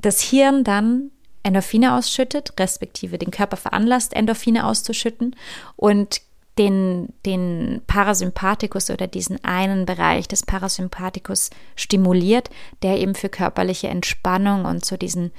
das 0.00 0.20
Hirn 0.20 0.64
dann 0.64 1.10
Endorphine 1.42 1.94
ausschüttet, 1.94 2.52
respektive 2.58 3.18
den 3.18 3.30
Körper 3.30 3.56
veranlasst, 3.56 4.14
Endorphine 4.14 4.66
auszuschütten 4.66 5.36
und 5.76 6.20
den, 6.58 7.12
den 7.24 7.80
Parasympathikus 7.86 8.90
oder 8.90 9.06
diesen 9.06 9.42
einen 9.44 9.86
Bereich 9.86 10.28
des 10.28 10.44
Parasympathikus 10.44 11.50
stimuliert, 11.76 12.50
der 12.82 12.98
eben 12.98 13.14
für 13.14 13.28
körperliche 13.30 13.88
Entspannung 13.88 14.66
und 14.66 14.84
so 14.84 14.96
diesen, 14.96 15.32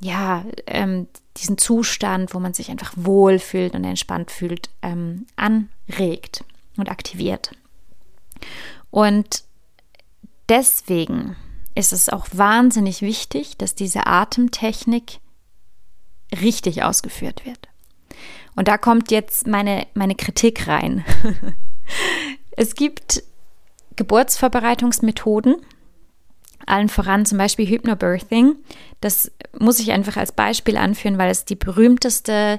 ja, 0.00 0.44
ähm, 0.66 1.06
diesen 1.36 1.58
Zustand, 1.58 2.32
wo 2.34 2.40
man 2.40 2.54
sich 2.54 2.70
einfach 2.70 2.92
wohlfühlt 2.96 3.74
und 3.74 3.84
entspannt 3.84 4.30
fühlt, 4.30 4.70
ähm, 4.80 5.26
anregt 5.36 6.44
und 6.76 6.90
aktiviert. 6.90 7.50
Und 8.90 9.44
deswegen 10.48 11.36
ist 11.78 11.92
es 11.92 12.08
auch 12.08 12.26
wahnsinnig 12.32 13.02
wichtig, 13.02 13.56
dass 13.56 13.76
diese 13.76 14.06
Atemtechnik 14.06 15.20
richtig 16.42 16.82
ausgeführt 16.82 17.46
wird. 17.46 17.68
Und 18.56 18.66
da 18.66 18.76
kommt 18.76 19.12
jetzt 19.12 19.46
meine, 19.46 19.86
meine 19.94 20.16
Kritik 20.16 20.66
rein. 20.66 21.04
es 22.56 22.74
gibt 22.74 23.22
Geburtsvorbereitungsmethoden, 23.94 25.56
allen 26.66 26.88
voran 26.88 27.24
zum 27.24 27.38
Beispiel 27.38 27.68
Hypnobirthing. 27.68 28.56
Das 29.00 29.30
muss 29.56 29.78
ich 29.78 29.92
einfach 29.92 30.16
als 30.16 30.32
Beispiel 30.32 30.76
anführen, 30.76 31.16
weil 31.16 31.30
es 31.30 31.44
die 31.44 31.54
berühmteste 31.54 32.58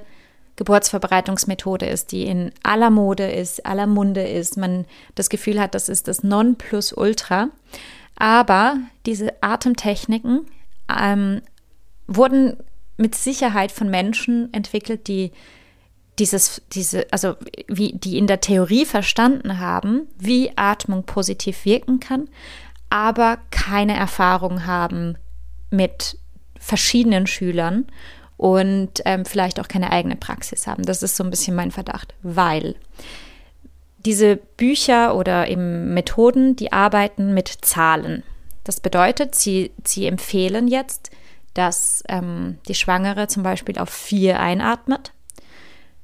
Geburtsvorbereitungsmethode 0.55 1.85
ist, 1.85 2.13
die 2.13 2.23
in 2.23 2.53
aller 2.63 2.89
Mode 2.89 3.29
ist, 3.29 3.65
aller 3.65 3.85
Munde 3.85 4.25
ist. 4.25 4.55
Man 4.55 4.85
das 5.15 5.29
Gefühl 5.29 5.59
hat, 5.59 5.75
das 5.75 5.89
ist 5.89 6.07
das 6.07 6.23
Nonplusultra. 6.23 7.49
Aber 8.19 8.77
diese 9.05 9.41
Atemtechniken 9.41 10.45
ähm, 10.95 11.41
wurden 12.05 12.57
mit 12.97 13.15
Sicherheit 13.15 13.71
von 13.71 13.89
Menschen 13.89 14.53
entwickelt, 14.53 15.07
die 15.07 15.31
dieses, 16.19 16.61
diese, 16.73 17.07
also 17.11 17.35
wie 17.67 17.93
die 17.93 18.17
in 18.17 18.27
der 18.27 18.41
Theorie 18.41 18.85
verstanden 18.85 19.59
haben, 19.59 20.07
wie 20.17 20.51
Atmung 20.57 21.05
positiv 21.05 21.63
wirken 21.63 22.01
kann, 22.01 22.27
aber 22.89 23.37
keine 23.51 23.95
Erfahrung 23.95 24.65
haben 24.65 25.17
mit 25.71 26.17
verschiedenen 26.59 27.25
Schülern 27.25 27.85
und 28.35 29.01
ähm, 29.05 29.23
vielleicht 29.23 29.61
auch 29.61 29.69
keine 29.69 29.91
eigene 29.91 30.17
Praxis 30.17 30.67
haben. 30.67 30.83
Das 30.83 31.03
ist 31.03 31.15
so 31.15 31.23
ein 31.23 31.29
bisschen 31.29 31.55
mein 31.55 31.71
Verdacht, 31.71 32.13
weil 32.21 32.75
diese 34.05 34.37
Bücher 34.37 35.15
oder 35.15 35.47
eben 35.47 35.93
Methoden, 35.93 36.55
die 36.55 36.71
arbeiten 36.71 37.33
mit 37.33 37.49
Zahlen. 37.61 38.23
Das 38.63 38.79
bedeutet, 38.79 39.35
sie, 39.35 39.71
sie 39.83 40.05
empfehlen 40.05 40.67
jetzt, 40.67 41.11
dass 41.53 42.03
ähm, 42.07 42.59
die 42.67 42.75
Schwangere 42.75 43.27
zum 43.27 43.43
Beispiel 43.43 43.77
auf 43.77 43.89
vier 43.89 44.39
einatmet, 44.39 45.11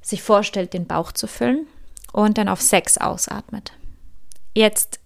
sich 0.01 0.21
vorstellt, 0.21 0.73
den 0.73 0.87
Bauch 0.87 1.11
zu 1.11 1.27
füllen 1.27 1.67
und 2.11 2.37
dann 2.37 2.49
auf 2.49 2.61
sechs 2.61 2.97
ausatmet. 2.97 3.73
Jetzt 4.53 4.99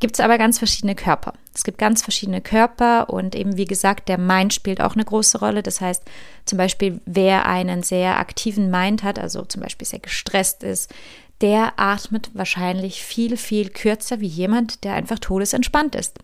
gibt 0.00 0.14
es 0.14 0.20
aber 0.20 0.38
ganz 0.38 0.58
verschiedene 0.58 0.94
Körper. 0.94 1.34
Es 1.54 1.64
gibt 1.64 1.78
ganz 1.78 2.02
verschiedene 2.02 2.40
Körper 2.40 3.10
und 3.10 3.34
eben 3.34 3.56
wie 3.56 3.64
gesagt, 3.64 4.08
der 4.08 4.18
Mind 4.18 4.54
spielt 4.54 4.80
auch 4.80 4.94
eine 4.94 5.04
große 5.04 5.38
Rolle. 5.38 5.62
Das 5.62 5.80
heißt, 5.80 6.04
zum 6.44 6.56
Beispiel, 6.56 7.00
wer 7.04 7.46
einen 7.46 7.82
sehr 7.82 8.18
aktiven 8.18 8.70
Mind 8.70 9.02
hat, 9.02 9.18
also 9.18 9.44
zum 9.44 9.62
Beispiel 9.62 9.86
sehr 9.86 9.98
gestresst 9.98 10.62
ist, 10.62 10.94
der 11.40 11.78
atmet 11.78 12.30
wahrscheinlich 12.34 13.02
viel, 13.02 13.36
viel 13.36 13.70
kürzer 13.70 14.20
wie 14.20 14.26
jemand, 14.26 14.84
der 14.84 14.94
einfach 14.94 15.18
todesentspannt 15.18 15.94
ist. 15.94 16.18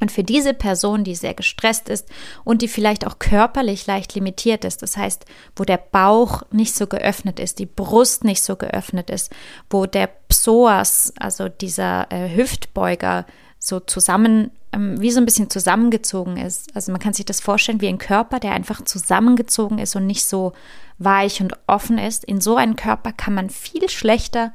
Und 0.00 0.12
für 0.12 0.22
diese 0.22 0.54
Person, 0.54 1.02
die 1.02 1.16
sehr 1.16 1.34
gestresst 1.34 1.88
ist 1.88 2.08
und 2.44 2.62
die 2.62 2.68
vielleicht 2.68 3.06
auch 3.06 3.18
körperlich 3.18 3.86
leicht 3.86 4.14
limitiert 4.14 4.64
ist, 4.64 4.82
das 4.82 4.96
heißt, 4.96 5.24
wo 5.56 5.64
der 5.64 5.78
Bauch 5.78 6.42
nicht 6.52 6.74
so 6.74 6.86
geöffnet 6.86 7.40
ist, 7.40 7.58
die 7.58 7.66
Brust 7.66 8.22
nicht 8.22 8.42
so 8.42 8.54
geöffnet 8.54 9.10
ist, 9.10 9.32
wo 9.70 9.86
der 9.86 10.08
Psoas, 10.28 11.12
also 11.18 11.48
dieser 11.48 12.06
äh, 12.12 12.34
Hüftbeuger, 12.34 13.26
so 13.58 13.80
zusammen, 13.80 14.50
ähm, 14.72 15.00
wie 15.00 15.10
so 15.10 15.20
ein 15.20 15.24
bisschen 15.24 15.50
zusammengezogen 15.50 16.36
ist. 16.36 16.74
Also 16.74 16.92
man 16.92 17.00
kann 17.00 17.12
sich 17.12 17.24
das 17.24 17.40
vorstellen 17.40 17.80
wie 17.80 17.88
ein 17.88 17.98
Körper, 17.98 18.38
der 18.38 18.52
einfach 18.52 18.84
zusammengezogen 18.84 19.78
ist 19.78 19.96
und 19.96 20.06
nicht 20.06 20.24
so 20.24 20.52
weich 20.98 21.40
und 21.40 21.54
offen 21.66 21.98
ist. 21.98 22.24
In 22.24 22.40
so 22.40 22.56
einen 22.56 22.76
Körper 22.76 23.12
kann 23.12 23.34
man 23.34 23.50
viel 23.50 23.88
schlechter 23.88 24.52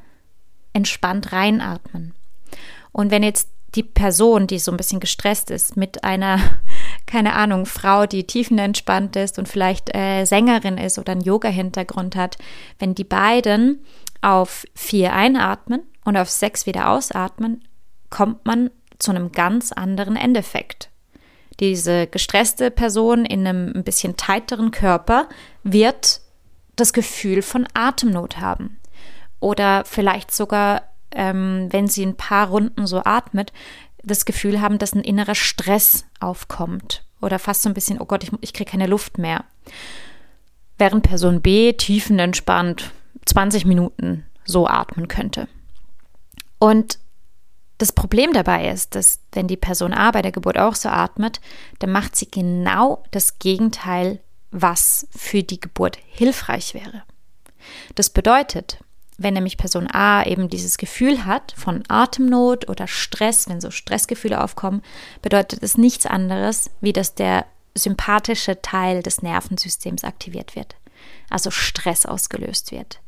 entspannt 0.73 1.31
reinatmen. 1.31 2.13
Und 2.91 3.11
wenn 3.11 3.23
jetzt 3.23 3.49
die 3.75 3.83
Person, 3.83 4.47
die 4.47 4.59
so 4.59 4.71
ein 4.71 4.77
bisschen 4.77 4.99
gestresst 4.99 5.49
ist, 5.49 5.75
mit 5.77 6.03
einer, 6.03 6.39
keine 7.05 7.33
Ahnung, 7.33 7.65
Frau, 7.65 8.05
die 8.05 8.25
tiefenentspannt 8.25 9.15
ist 9.15 9.39
und 9.39 9.47
vielleicht 9.47 9.95
äh, 9.95 10.25
Sängerin 10.25 10.77
ist 10.77 10.99
oder 10.99 11.11
einen 11.11 11.21
Yoga-Hintergrund 11.21 12.15
hat, 12.15 12.37
wenn 12.79 12.95
die 12.95 13.03
beiden 13.03 13.83
auf 14.21 14.65
vier 14.73 15.13
einatmen 15.13 15.81
und 16.05 16.17
auf 16.17 16.29
sechs 16.29 16.65
wieder 16.65 16.89
ausatmen, 16.89 17.63
kommt 18.09 18.45
man 18.45 18.69
zu 19.03 19.11
einem 19.11 19.31
ganz 19.31 19.71
anderen 19.71 20.15
Endeffekt. 20.15 20.89
Diese 21.59 22.07
gestresste 22.07 22.71
Person 22.71 23.25
in 23.25 23.45
einem 23.45 23.71
ein 23.75 23.83
bisschen 23.83 24.17
tighteren 24.17 24.71
Körper 24.71 25.29
wird 25.63 26.21
das 26.75 26.93
Gefühl 26.93 27.41
von 27.41 27.67
Atemnot 27.73 28.39
haben. 28.39 28.79
Oder 29.39 29.83
vielleicht 29.85 30.31
sogar, 30.31 30.83
ähm, 31.11 31.67
wenn 31.69 31.87
sie 31.87 32.05
ein 32.05 32.17
paar 32.17 32.47
Runden 32.47 32.87
so 32.87 33.03
atmet, 33.03 33.53
das 34.03 34.25
Gefühl 34.25 34.61
haben, 34.61 34.79
dass 34.79 34.93
ein 34.93 35.03
innerer 35.03 35.35
Stress 35.35 36.05
aufkommt. 36.19 37.05
Oder 37.21 37.39
fast 37.39 37.61
so 37.61 37.69
ein 37.69 37.73
bisschen, 37.73 38.01
oh 38.01 38.05
Gott, 38.05 38.23
ich, 38.23 38.31
ich 38.41 38.53
kriege 38.53 38.71
keine 38.71 38.87
Luft 38.87 39.17
mehr. 39.17 39.45
Während 40.77 41.03
Person 41.03 41.41
B 41.41 41.73
tiefenentspannt 41.73 42.91
20 43.25 43.65
Minuten 43.65 44.25
so 44.43 44.67
atmen 44.67 45.07
könnte. 45.07 45.47
Und 46.59 46.97
das 47.83 47.91
Problem 47.91 48.31
dabei 48.31 48.69
ist, 48.69 48.95
dass 48.95 49.19
wenn 49.33 49.49
die 49.49 49.57
Person 49.57 49.93
A 49.93 50.11
bei 50.11 50.21
der 50.21 50.31
Geburt 50.31 50.57
auch 50.57 50.73
so 50.73 50.87
atmet, 50.87 51.41
dann 51.79 51.91
macht 51.91 52.15
sie 52.15 52.31
genau 52.31 53.03
das 53.11 53.39
Gegenteil 53.39 54.21
was 54.51 55.05
für 55.13 55.43
die 55.43 55.59
Geburt 55.59 55.97
hilfreich 56.05 56.73
wäre. 56.73 57.03
Das 57.95 58.09
bedeutet, 58.09 58.77
wenn 59.17 59.33
nämlich 59.33 59.57
Person 59.57 59.89
A 59.91 60.23
eben 60.23 60.47
dieses 60.47 60.77
Gefühl 60.77 61.25
hat 61.25 61.53
von 61.57 61.83
Atemnot 61.89 62.69
oder 62.69 62.87
Stress, 62.87 63.49
wenn 63.49 63.59
so 63.59 63.69
Stressgefühle 63.69 64.41
aufkommen, 64.41 64.81
bedeutet 65.21 65.61
es 65.61 65.77
nichts 65.77 66.05
anderes, 66.05 66.69
wie 66.79 66.93
dass 66.93 67.15
der 67.15 67.45
sympathische 67.75 68.61
Teil 68.61 69.03
des 69.03 69.21
Nervensystems 69.21 70.05
aktiviert 70.05 70.55
wird, 70.55 70.77
also 71.29 71.51
Stress 71.51 72.05
ausgelöst 72.05 72.71
wird. 72.71 73.01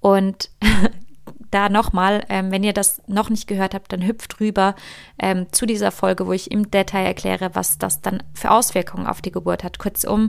Und 0.00 0.50
da 1.50 1.68
nochmal, 1.68 2.24
ähm, 2.28 2.50
wenn 2.50 2.64
ihr 2.64 2.72
das 2.72 3.02
noch 3.06 3.30
nicht 3.30 3.46
gehört 3.46 3.74
habt, 3.74 3.92
dann 3.92 4.06
hüpft 4.06 4.40
rüber 4.40 4.74
ähm, 5.18 5.46
zu 5.52 5.66
dieser 5.66 5.90
Folge, 5.90 6.26
wo 6.26 6.32
ich 6.32 6.50
im 6.50 6.70
Detail 6.70 7.04
erkläre, 7.04 7.50
was 7.54 7.78
das 7.78 8.00
dann 8.00 8.22
für 8.34 8.50
Auswirkungen 8.50 9.06
auf 9.06 9.20
die 9.20 9.32
Geburt 9.32 9.64
hat. 9.64 9.78
Kurzum, 9.78 10.28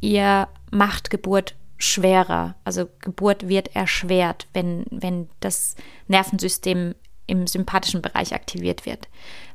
ihr 0.00 0.48
macht 0.70 1.10
Geburt 1.10 1.54
schwerer. 1.78 2.54
Also 2.64 2.88
Geburt 3.00 3.48
wird 3.48 3.74
erschwert, 3.74 4.46
wenn, 4.52 4.84
wenn 4.90 5.28
das 5.40 5.76
Nervensystem 6.08 6.94
im 7.30 7.46
sympathischen 7.46 8.02
Bereich 8.02 8.34
aktiviert 8.34 8.84
wird, 8.86 9.08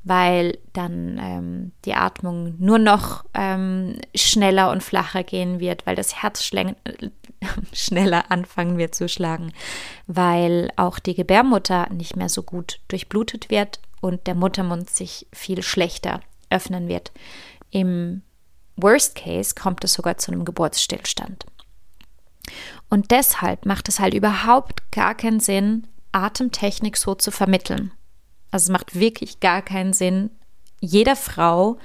weil 0.05 0.58
dann 0.72 1.20
ähm, 1.22 1.72
die 1.84 1.94
Atmung 1.94 2.55
nur 2.58 2.79
noch 2.79 3.25
ähm, 3.34 4.00
schneller 4.15 4.72
und 4.72 4.82
flacher 4.82 5.24
gehen 5.24 5.60
wird, 5.60 5.86
weil 5.86 5.98
das 5.98 6.24
Herz 6.24 6.44
schneller 7.74 8.32
anfangen 8.32 8.77
wird 8.77 8.96
zu 8.96 9.10
schlagen, 9.10 9.51
weil 10.08 10.72
auch 10.77 11.00
die 11.00 11.15
Gebärmutter 11.15 11.89
nicht 11.91 12.15
mehr 12.15 12.29
so 12.29 12.44
gut 12.44 12.79
durchblutet 12.88 13.50
wird 13.50 13.79
und 14.00 14.25
der 14.25 14.36
Muttermund 14.36 14.89
sich 14.89 15.27
viel 15.34 15.62
schlechter 15.62 16.22
öffnen 16.50 16.88
wird. 16.88 17.12
Im 17.72 18.22
Worst 18.77 19.15
Case 19.15 19.53
kommt 19.53 19.84
es 19.84 19.94
sogar 19.94 20.17
zu 20.17 20.32
einem 20.32 20.46
Geburtsstillstand. 20.46 21.46
Und 22.89 23.12
deshalb 23.12 23.65
macht 23.65 23.89
es 23.89 24.00
halt 24.00 24.13
überhaupt 24.13 24.91
gar 24.91 25.15
keinen 25.15 25.39
Sinn, 25.41 25.88
Atemtechnik 26.15 26.98
so 26.98 27.13
zu 27.13 27.29
vermitteln. 27.29 27.91
Also 28.51 28.65
es 28.65 28.69
macht 28.69 28.98
wirklich 28.98 29.39
gar 29.41 29.62
keinen 29.62 29.93
Sinn, 29.93 30.29
jeder 30.79 31.15
Frau, 31.15 31.77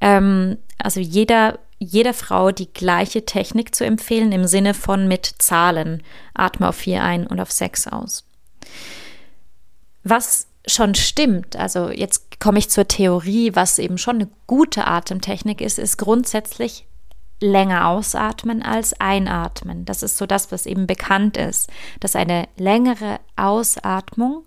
ähm, 0.00 0.58
also 0.78 1.00
jeder, 1.00 1.58
jeder 1.78 2.14
Frau 2.14 2.52
die 2.52 2.72
gleiche 2.72 3.24
Technik 3.26 3.74
zu 3.74 3.84
empfehlen 3.84 4.30
im 4.30 4.46
Sinne 4.46 4.74
von 4.74 5.08
mit 5.08 5.26
Zahlen. 5.38 6.02
Atme 6.34 6.68
auf 6.68 6.76
vier 6.76 7.02
ein 7.02 7.26
und 7.26 7.40
auf 7.40 7.50
sechs 7.50 7.88
aus. 7.88 8.24
Was 10.04 10.46
schon 10.66 10.94
stimmt, 10.94 11.56
also 11.56 11.90
jetzt 11.90 12.38
komme 12.38 12.60
ich 12.60 12.70
zur 12.70 12.86
Theorie, 12.86 13.54
was 13.54 13.78
eben 13.78 13.98
schon 13.98 14.16
eine 14.16 14.28
gute 14.46 14.86
Atemtechnik 14.86 15.60
ist, 15.60 15.78
ist 15.78 15.96
grundsätzlich 15.96 16.86
länger 17.42 17.88
ausatmen 17.88 18.62
als 18.62 18.98
einatmen. 19.00 19.84
Das 19.84 20.02
ist 20.02 20.16
so 20.16 20.26
das, 20.26 20.52
was 20.52 20.66
eben 20.66 20.86
bekannt 20.86 21.36
ist, 21.36 21.68
dass 22.00 22.16
eine 22.16 22.48
längere 22.56 23.20
Ausatmung 23.36 24.44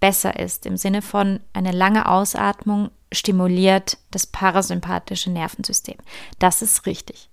besser 0.00 0.38
ist, 0.38 0.66
im 0.66 0.76
Sinne 0.76 1.02
von 1.02 1.40
eine 1.52 1.72
lange 1.72 2.08
Ausatmung 2.08 2.90
stimuliert 3.12 3.98
das 4.10 4.26
parasympathische 4.26 5.30
Nervensystem. 5.30 5.96
Das 6.38 6.62
ist 6.62 6.86
richtig. 6.86 7.28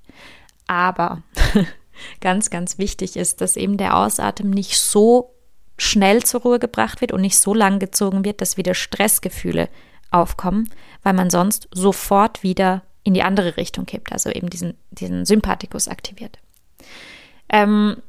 Aber 0.67 1.23
ganz, 2.21 2.49
ganz 2.49 2.77
wichtig 2.77 3.15
ist, 3.15 3.41
dass 3.41 3.55
eben 3.55 3.77
der 3.77 3.95
Ausatmen 3.95 4.51
nicht 4.51 4.79
so 4.79 5.33
schnell 5.77 6.23
zur 6.23 6.41
Ruhe 6.41 6.59
gebracht 6.59 7.01
wird 7.01 7.11
und 7.11 7.21
nicht 7.21 7.37
so 7.37 7.53
lang 7.53 7.79
gezogen 7.79 8.25
wird, 8.25 8.41
dass 8.41 8.57
wieder 8.57 8.73
Stressgefühle 8.73 9.69
aufkommen, 10.11 10.69
weil 11.03 11.13
man 11.13 11.29
sonst 11.29 11.67
sofort 11.71 12.43
wieder 12.43 12.83
in 13.07 13.13
die 13.13 13.23
andere 13.23 13.55
Richtung 13.55 13.85
kippt, 13.85 14.11
also 14.11 14.29
eben 14.29 14.49
diesen, 14.49 14.73
diesen 14.91 15.25
Sympathikus 15.25 15.87
aktiviert. 15.87 16.39
Ähm, 17.47 18.01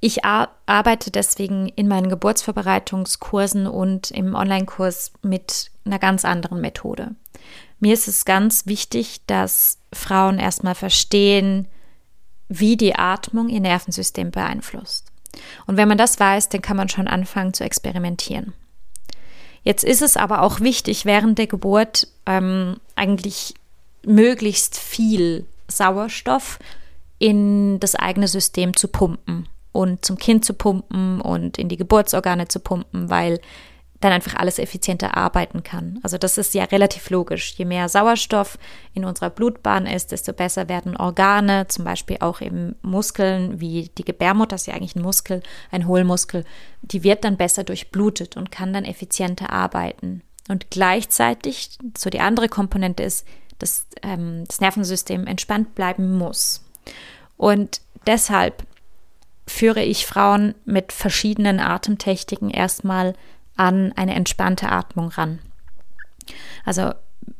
ich 0.00 0.24
arbeite 0.24 1.10
deswegen 1.10 1.68
in 1.68 1.88
meinen 1.88 2.08
Geburtsvorbereitungskursen 2.08 3.66
und 3.66 4.10
im 4.10 4.34
Online-Kurs 4.34 5.12
mit 5.20 5.70
einer 5.84 5.98
ganz 5.98 6.24
anderen 6.24 6.62
Methode. 6.62 7.14
Mir 7.80 7.92
ist 7.92 8.08
es 8.08 8.24
ganz 8.24 8.64
wichtig, 8.64 9.26
dass 9.26 9.76
Frauen 9.92 10.38
erstmal 10.38 10.74
verstehen, 10.74 11.68
wie 12.48 12.78
die 12.78 12.94
Atmung 12.94 13.50
ihr 13.50 13.60
Nervensystem 13.60 14.30
beeinflusst. 14.30 15.12
Und 15.66 15.76
wenn 15.76 15.88
man 15.88 15.98
das 15.98 16.18
weiß, 16.18 16.48
dann 16.48 16.62
kann 16.62 16.78
man 16.78 16.88
schon 16.88 17.08
anfangen 17.08 17.52
zu 17.52 17.62
experimentieren. 17.62 18.54
Jetzt 19.64 19.84
ist 19.84 20.00
es 20.00 20.16
aber 20.16 20.40
auch 20.40 20.60
wichtig, 20.60 21.04
während 21.04 21.36
der 21.36 21.46
Geburt 21.46 22.08
ähm, 22.24 22.80
eigentlich 22.96 23.54
möglichst 24.04 24.78
viel 24.78 25.46
Sauerstoff 25.68 26.58
in 27.18 27.78
das 27.80 27.94
eigene 27.94 28.28
System 28.28 28.76
zu 28.76 28.88
pumpen 28.88 29.48
und 29.72 30.04
zum 30.04 30.18
Kind 30.18 30.44
zu 30.44 30.54
pumpen 30.54 31.20
und 31.20 31.58
in 31.58 31.68
die 31.68 31.76
Geburtsorgane 31.76 32.48
zu 32.48 32.60
pumpen, 32.60 33.10
weil 33.10 33.40
dann 34.02 34.12
einfach 34.12 34.34
alles 34.34 34.58
effizienter 34.58 35.16
arbeiten 35.16 35.62
kann. 35.62 36.00
Also 36.02 36.18
das 36.18 36.36
ist 36.36 36.54
ja 36.54 36.64
relativ 36.64 37.08
logisch. 37.10 37.54
Je 37.56 37.64
mehr 37.64 37.88
Sauerstoff 37.88 38.58
in 38.94 39.04
unserer 39.04 39.30
Blutbahn 39.30 39.86
ist, 39.86 40.12
desto 40.12 40.32
besser 40.32 40.68
werden 40.68 40.96
Organe, 40.96 41.68
zum 41.68 41.84
Beispiel 41.84 42.16
auch 42.20 42.40
eben 42.40 42.74
Muskeln 42.82 43.60
wie 43.60 43.90
die 43.96 44.04
Gebärmutter, 44.04 44.54
das 44.54 44.62
ist 44.62 44.66
ja 44.66 44.74
eigentlich 44.74 44.96
ein 44.96 45.02
Muskel, 45.02 45.42
ein 45.70 45.86
Hohlmuskel, 45.86 46.44
die 46.82 47.04
wird 47.04 47.24
dann 47.24 47.36
besser 47.36 47.64
durchblutet 47.64 48.36
und 48.36 48.50
kann 48.50 48.72
dann 48.72 48.84
effizienter 48.84 49.50
arbeiten. 49.50 50.22
Und 50.48 50.70
gleichzeitig, 50.70 51.78
so 51.96 52.10
die 52.10 52.20
andere 52.20 52.48
Komponente 52.48 53.04
ist, 53.04 53.24
dass 53.62 53.86
ähm, 54.02 54.44
das 54.46 54.60
Nervensystem 54.60 55.26
entspannt 55.26 55.74
bleiben 55.74 56.18
muss. 56.18 56.64
Und 57.36 57.80
deshalb 58.06 58.66
führe 59.46 59.82
ich 59.82 60.06
Frauen 60.06 60.54
mit 60.64 60.92
verschiedenen 60.92 61.60
Atemtechniken 61.60 62.50
erstmal 62.50 63.14
an 63.56 63.92
eine 63.92 64.14
entspannte 64.14 64.70
Atmung 64.70 65.08
ran. 65.08 65.38
Also 66.64 66.92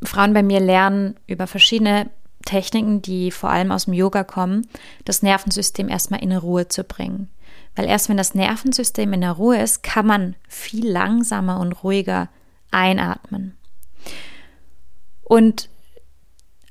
Frauen 0.03 0.33
bei 0.33 0.43
mir 0.43 0.61
lernen 0.61 1.17
über 1.27 1.47
verschiedene 1.47 2.11
Techniken, 2.45 3.03
die 3.03 3.31
vor 3.31 3.51
allem 3.51 3.73
aus 3.73 3.85
dem 3.85 3.95
Yoga 3.95 4.25
kommen, 4.25 4.67
das 5.05 5.23
Nervensystem 5.23 5.89
erstmal 5.89 6.23
in 6.23 6.33
Ruhe 6.33 6.69
zu 6.69 6.85
bringen. 6.85 7.29
Weil 7.75 7.87
erst 7.87 8.09
wenn 8.09 8.17
das 8.17 8.35
Nervensystem 8.35 9.13
in 9.13 9.23
der 9.23 9.33
Ruhe 9.33 9.59
ist, 9.61 9.83
kann 9.83 10.07
man 10.07 10.37
viel 10.49 10.89
langsamer 10.89 11.61
und 11.61 11.73
ruhiger 11.73 12.29
einatmen. 12.71 13.57
Und 15.23 15.69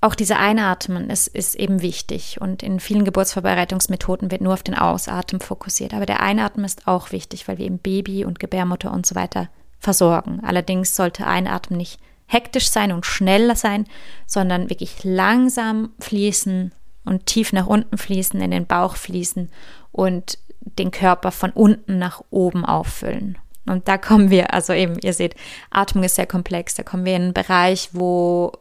auch 0.02 0.16
diese 0.16 0.38
Einatmen 0.38 1.12
ist, 1.12 1.28
ist 1.28 1.56
eben 1.56 1.84
wichtig 1.84 2.42
und 2.42 2.64
in 2.64 2.80
vielen 2.80 3.06
Geburtsvorbereitungsmethoden 3.06 4.32
wird 4.32 4.42
nur 4.42 4.54
auf 4.54 4.64
den 4.64 4.76
Ausatmen 4.76 5.42
fokussiert. 5.42 5.94
Aber 5.94 6.08
der 6.08 6.22
Einatmen 6.22 6.66
ist 6.66 6.88
auch 6.88 7.12
wichtig, 7.12 7.48
weil 7.48 7.60
wir 7.60 7.66
eben 7.68 7.78
Baby 7.78 8.26
und 8.26 8.40
Gebärmutter 8.40 8.92
und 8.92 9.06
so 9.06 9.14
weiter 9.14 9.50
versorgen. 9.80 10.42
Allerdings 10.44 10.96
sollte 10.96 11.28
Einatmen 11.28 11.78
nicht 11.78 12.00
hektisch 12.26 12.70
sein 12.70 12.92
und 12.92 13.06
schneller 13.06 13.56
sein, 13.56 13.86
sondern 14.26 14.72
wirklich 14.72 15.04
langsam 15.04 15.92
fließen 16.00 16.72
und 17.06 17.26
tief 17.28 17.54
nach 17.54 17.68
unten 17.68 17.98
fließen, 17.98 18.42
in 18.42 18.52
den 18.52 18.66
Bauch 18.66 18.96
fließen 18.96 19.52
und 19.92 20.40
den 20.62 20.90
Körper 20.92 21.32
von 21.32 21.52
unten 21.52 22.00
nach 22.00 22.24
oben 22.32 22.66
auffüllen. 22.66 23.38
Und 23.68 23.88
da 23.88 23.98
kommen 23.98 24.32
wir, 24.32 24.54
also 24.54 24.74
eben, 24.74 24.98
ihr 25.00 25.14
seht, 25.14 25.36
Atmung 25.70 26.04
ist 26.04 26.16
sehr 26.16 26.26
komplex. 26.26 26.74
Da 26.74 26.84
kommen 26.84 27.06
wir 27.06 27.16
in 27.16 27.24
einen 27.24 27.34
Bereich, 27.34 27.90
wo, 27.94 28.54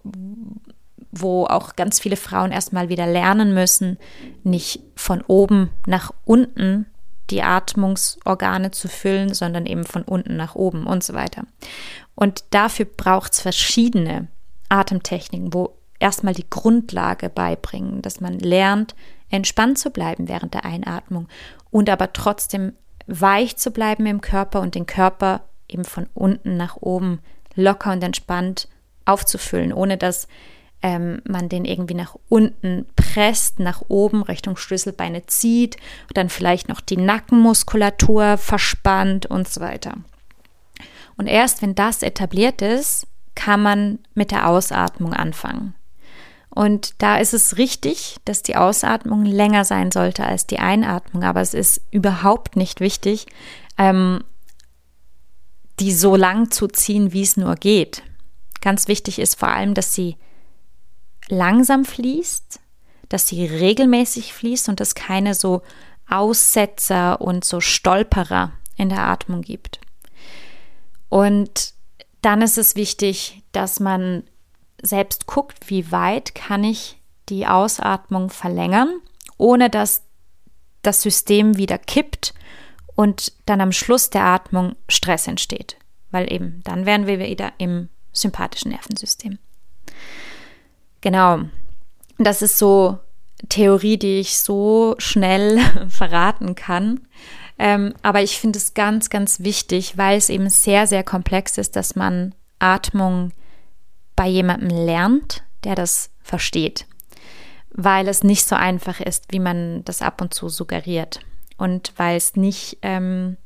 wo 1.13 1.47
auch 1.47 1.77
ganz 1.77 2.01
viele 2.01 2.17
Frauen 2.17 2.53
erstmal 2.53 2.89
wieder 2.89 3.07
lernen 3.07 3.53
müssen, 3.55 3.99
nicht 4.43 4.81
von 4.95 5.23
oben 5.23 5.71
nach 5.87 6.13
unten 6.25 6.87
die 7.31 7.43
Atmungsorgane 7.43 8.71
zu 8.71 8.89
füllen, 8.89 9.35
sondern 9.35 9.67
eben 9.67 9.85
von 9.85 10.03
unten 10.03 10.37
nach 10.37 10.55
oben 10.55 10.87
und 10.87 11.05
so 11.05 11.15
weiter. 11.15 11.45
Und 12.15 12.45
dafür 12.51 12.87
braucht 12.87 13.33
es 13.33 13.41
verschiedene 13.41 14.29
Atemtechniken, 14.69 15.55
wo 15.55 15.77
erstmal 15.99 16.35
die 16.35 16.49
Grundlage 16.49 17.29
beibringen, 17.29 18.03
dass 18.03 18.21
man 18.21 18.39
lernt, 18.39 18.95
entspannt 19.31 19.79
zu 19.79 19.91
bleiben 19.91 20.29
während 20.29 20.55
der 20.55 20.65
Einatmung 20.65 21.29
und 21.71 21.89
aber 21.89 22.13
trotzdem 22.13 22.73
weich 23.07 23.57
zu 23.57 23.71
bleiben 23.71 24.07
im 24.07 24.21
Körper 24.21 24.61
und 24.61 24.75
den 24.75 24.87
Körper 24.87 25.43
eben 25.69 25.85
von 25.85 26.09
unten 26.15 26.57
nach 26.57 26.77
oben 26.77 27.21
locker 27.55 27.93
und 27.93 28.03
entspannt 28.03 28.69
aufzufüllen, 29.05 29.73
ohne 29.73 29.97
dass 29.97 30.29
ähm, 30.83 31.21
man 31.29 31.49
den 31.49 31.65
irgendwie 31.65 31.95
nach 31.95 32.17
unten 32.29 32.87
presst, 32.97 33.61
nach 33.61 33.83
oben 33.89 34.23
Richtung 34.23 34.57
Schlüsselbeine 34.57 35.27
zieht, 35.27 35.77
dann 36.15 36.29
vielleicht 36.29 36.69
noch 36.69 36.81
die 36.81 36.97
Nackenmuskulatur 36.97 38.39
verspannt 38.39 39.27
und 39.27 39.49
so 39.49 39.61
weiter. 39.61 39.95
Und 41.17 41.27
erst 41.27 41.61
wenn 41.61 41.75
das 41.75 42.03
etabliert 42.03 42.63
ist, 42.63 43.07
kann 43.35 43.63
man 43.63 43.99
mit 44.15 44.31
der 44.31 44.49
Ausatmung 44.49 45.13
anfangen. 45.13 45.75
Und 46.49 46.95
da 46.99 47.19
ist 47.19 47.33
es 47.33 47.59
richtig, 47.59 48.17
dass 48.25 48.43
die 48.43 48.57
Ausatmung 48.57 49.25
länger 49.25 49.65
sein 49.65 49.93
sollte 49.93 50.25
als 50.25 50.47
die 50.47 50.59
Einatmung, 50.59 51.23
aber 51.23 51.41
es 51.41 51.55
ist 51.55 51.81
überhaupt 51.91 52.57
nicht 52.57 52.81
wichtig, 52.81 53.27
ähm, 53.79 54.25
die 55.79 55.93
so 55.93 56.17
lang 56.17 56.51
zu 56.51 56.67
ziehen, 56.67 57.13
wie 57.13 57.23
es 57.23 57.37
nur 57.37 57.55
geht. 57.55 58.03
Ganz 58.61 58.89
wichtig 58.89 59.19
ist 59.19 59.39
vor 59.39 59.49
allem, 59.49 59.75
dass 59.75 59.95
sie 59.95 60.17
langsam 61.31 61.85
fließt, 61.85 62.61
dass 63.09 63.29
sie 63.29 63.45
regelmäßig 63.47 64.33
fließt 64.33 64.69
und 64.69 64.81
es 64.81 64.95
keine 64.95 65.35
so 65.35 65.63
Aussetzer 66.09 67.21
und 67.21 67.45
so 67.45 67.61
Stolperer 67.61 68.53
in 68.77 68.89
der 68.89 69.03
Atmung 69.03 69.43
gibt. 69.43 69.81
Und 71.09 71.75
dann 72.23 72.43
ist 72.43 72.59
es 72.59 72.77
wichtig, 72.77 73.43
dass 73.53 73.81
man 73.81 74.25
selbst 74.83 75.27
guckt, 75.27 75.71
wie 75.71 75.93
weit 75.93 76.35
kann 76.35 76.65
ich 76.65 76.99
die 77.29 77.47
Ausatmung 77.47 78.31
verlängern, 78.31 79.01
ohne 79.37 79.71
dass 79.71 80.03
das 80.83 81.03
System 81.03 81.57
wieder 81.57 81.79
kippt 81.79 82.35
und 82.95 83.33
dann 83.47 83.61
am 83.61 83.73
Schluss 83.73 84.11
der 84.11 84.25
Atmung 84.25 84.77
Stress 84.89 85.27
entsteht. 85.27 85.77
Weil 86.11 86.33
eben 86.33 86.61
dann 86.65 86.87
wären 86.87 87.07
wir 87.07 87.19
wieder 87.19 87.53
im 87.59 87.89
sympathischen 88.13 88.73
Nervensystem. 88.73 89.39
Genau. 91.01 91.41
Das 92.19 92.43
ist 92.43 92.59
so 92.59 92.99
Theorie, 93.49 93.97
die 93.97 94.21
ich 94.21 94.39
so 94.39 94.95
schnell 94.99 95.59
verraten 95.89 96.55
kann. 96.55 97.01
Ähm, 97.59 97.95
aber 98.03 98.23
ich 98.23 98.39
finde 98.39 98.59
es 98.59 98.75
ganz, 98.75 99.11
ganz 99.11 99.41
wichtig, 99.41 99.97
weil 99.99 100.17
es 100.19 100.29
eben 100.29 100.49
sehr, 100.49 100.87
sehr 100.87 101.05
komplex 101.05 101.59
ist, 101.59 101.77
dass 101.77 101.95
man 101.95 102.35
Atmung 102.59 103.33
bei 104.17 104.27
jemandem 104.27 104.71
lernt, 104.71 105.43
der 105.65 105.75
das 105.75 106.11
versteht. 106.23 106.87
Weil 107.71 108.09
es 108.09 108.25
nicht 108.25 108.47
so 108.47 108.57
einfach 108.57 109.01
ist, 109.01 109.27
wie 109.31 109.39
man 109.39 109.85
das 109.85 110.03
ab 110.03 110.21
und 110.21 110.35
zu 110.35 110.49
suggeriert. 110.49 111.21
Und 111.57 111.93
weil 111.97 112.17
es 112.17 112.35
nicht, 112.35 112.79
ähm, 112.83 113.37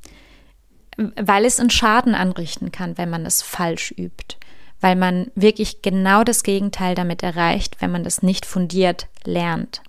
weil 0.97 1.45
es 1.45 1.59
einen 1.59 1.71
Schaden 1.71 2.15
anrichten 2.15 2.71
kann, 2.71 2.97
wenn 2.97 3.11
man 3.11 3.27
es 3.27 3.43
falsch 3.43 3.93
übt 3.97 4.37
weil 4.85 4.97
man 4.97 5.31
wirklich 5.35 5.81
genau 5.81 6.25
das 6.25 6.43
Gegenteil 6.43 6.95
damit 6.95 7.23
erreicht, 7.23 7.81
wenn 7.81 7.91
man 7.91 8.05
das 8.05 8.23
nicht 8.23 8.45
fundiert 8.45 9.07
lernt. 9.25 9.81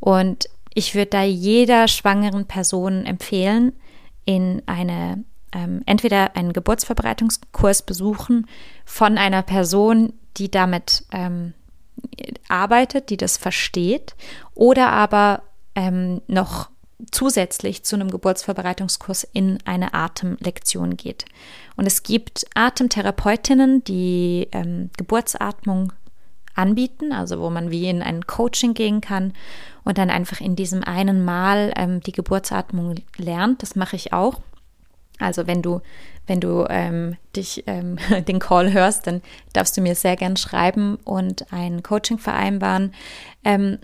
Und 0.00 0.48
ich 0.74 0.96
würde 0.96 1.10
da 1.10 1.22
jeder 1.22 1.86
schwangeren 1.86 2.46
Person 2.46 3.06
empfehlen, 3.06 3.72
in 4.24 4.60
eine 4.66 5.22
ähm, 5.52 5.82
entweder 5.86 6.34
einen 6.34 6.52
Geburtsverbreitungskurs 6.52 7.82
besuchen 7.82 8.48
von 8.84 9.16
einer 9.16 9.42
Person, 9.42 10.12
die 10.36 10.50
damit 10.50 11.04
ähm, 11.12 11.54
arbeitet, 12.48 13.10
die 13.10 13.16
das 13.16 13.36
versteht, 13.36 14.16
oder 14.56 14.88
aber 14.88 15.44
ähm, 15.76 16.20
noch 16.26 16.68
zusätzlich 17.10 17.84
zu 17.84 17.96
einem 17.96 18.10
Geburtsvorbereitungskurs 18.10 19.24
in 19.32 19.58
eine 19.64 19.94
Atemlektion 19.94 20.96
geht. 20.96 21.24
Und 21.76 21.86
es 21.86 22.02
gibt 22.02 22.44
Atemtherapeutinnen, 22.54 23.82
die 23.84 24.48
ähm, 24.52 24.90
Geburtsatmung 24.96 25.92
anbieten, 26.54 27.12
also 27.12 27.40
wo 27.40 27.50
man 27.50 27.70
wie 27.70 27.88
in 27.88 28.02
ein 28.02 28.26
Coaching 28.26 28.74
gehen 28.74 29.00
kann 29.00 29.32
und 29.84 29.98
dann 29.98 30.10
einfach 30.10 30.40
in 30.40 30.54
diesem 30.54 30.84
einen 30.84 31.24
Mal 31.24 31.72
ähm, 31.76 32.00
die 32.00 32.12
Geburtsatmung 32.12 32.96
lernt. 33.16 33.62
Das 33.62 33.74
mache 33.74 33.96
ich 33.96 34.12
auch. 34.12 34.40
Also 35.18 35.46
wenn 35.46 35.62
du, 35.62 35.80
wenn 36.26 36.40
du 36.40 36.66
ähm, 36.68 37.16
dich 37.34 37.64
ähm, 37.66 37.98
den 38.28 38.38
Call 38.38 38.72
hörst, 38.72 39.06
dann 39.06 39.22
darfst 39.52 39.76
du 39.76 39.80
mir 39.80 39.94
sehr 39.94 40.16
gern 40.16 40.36
schreiben 40.36 40.96
und 41.04 41.52
ein 41.52 41.82
Coaching 41.82 42.18
vereinbaren. 42.18 42.94
Ähm, 43.44 43.78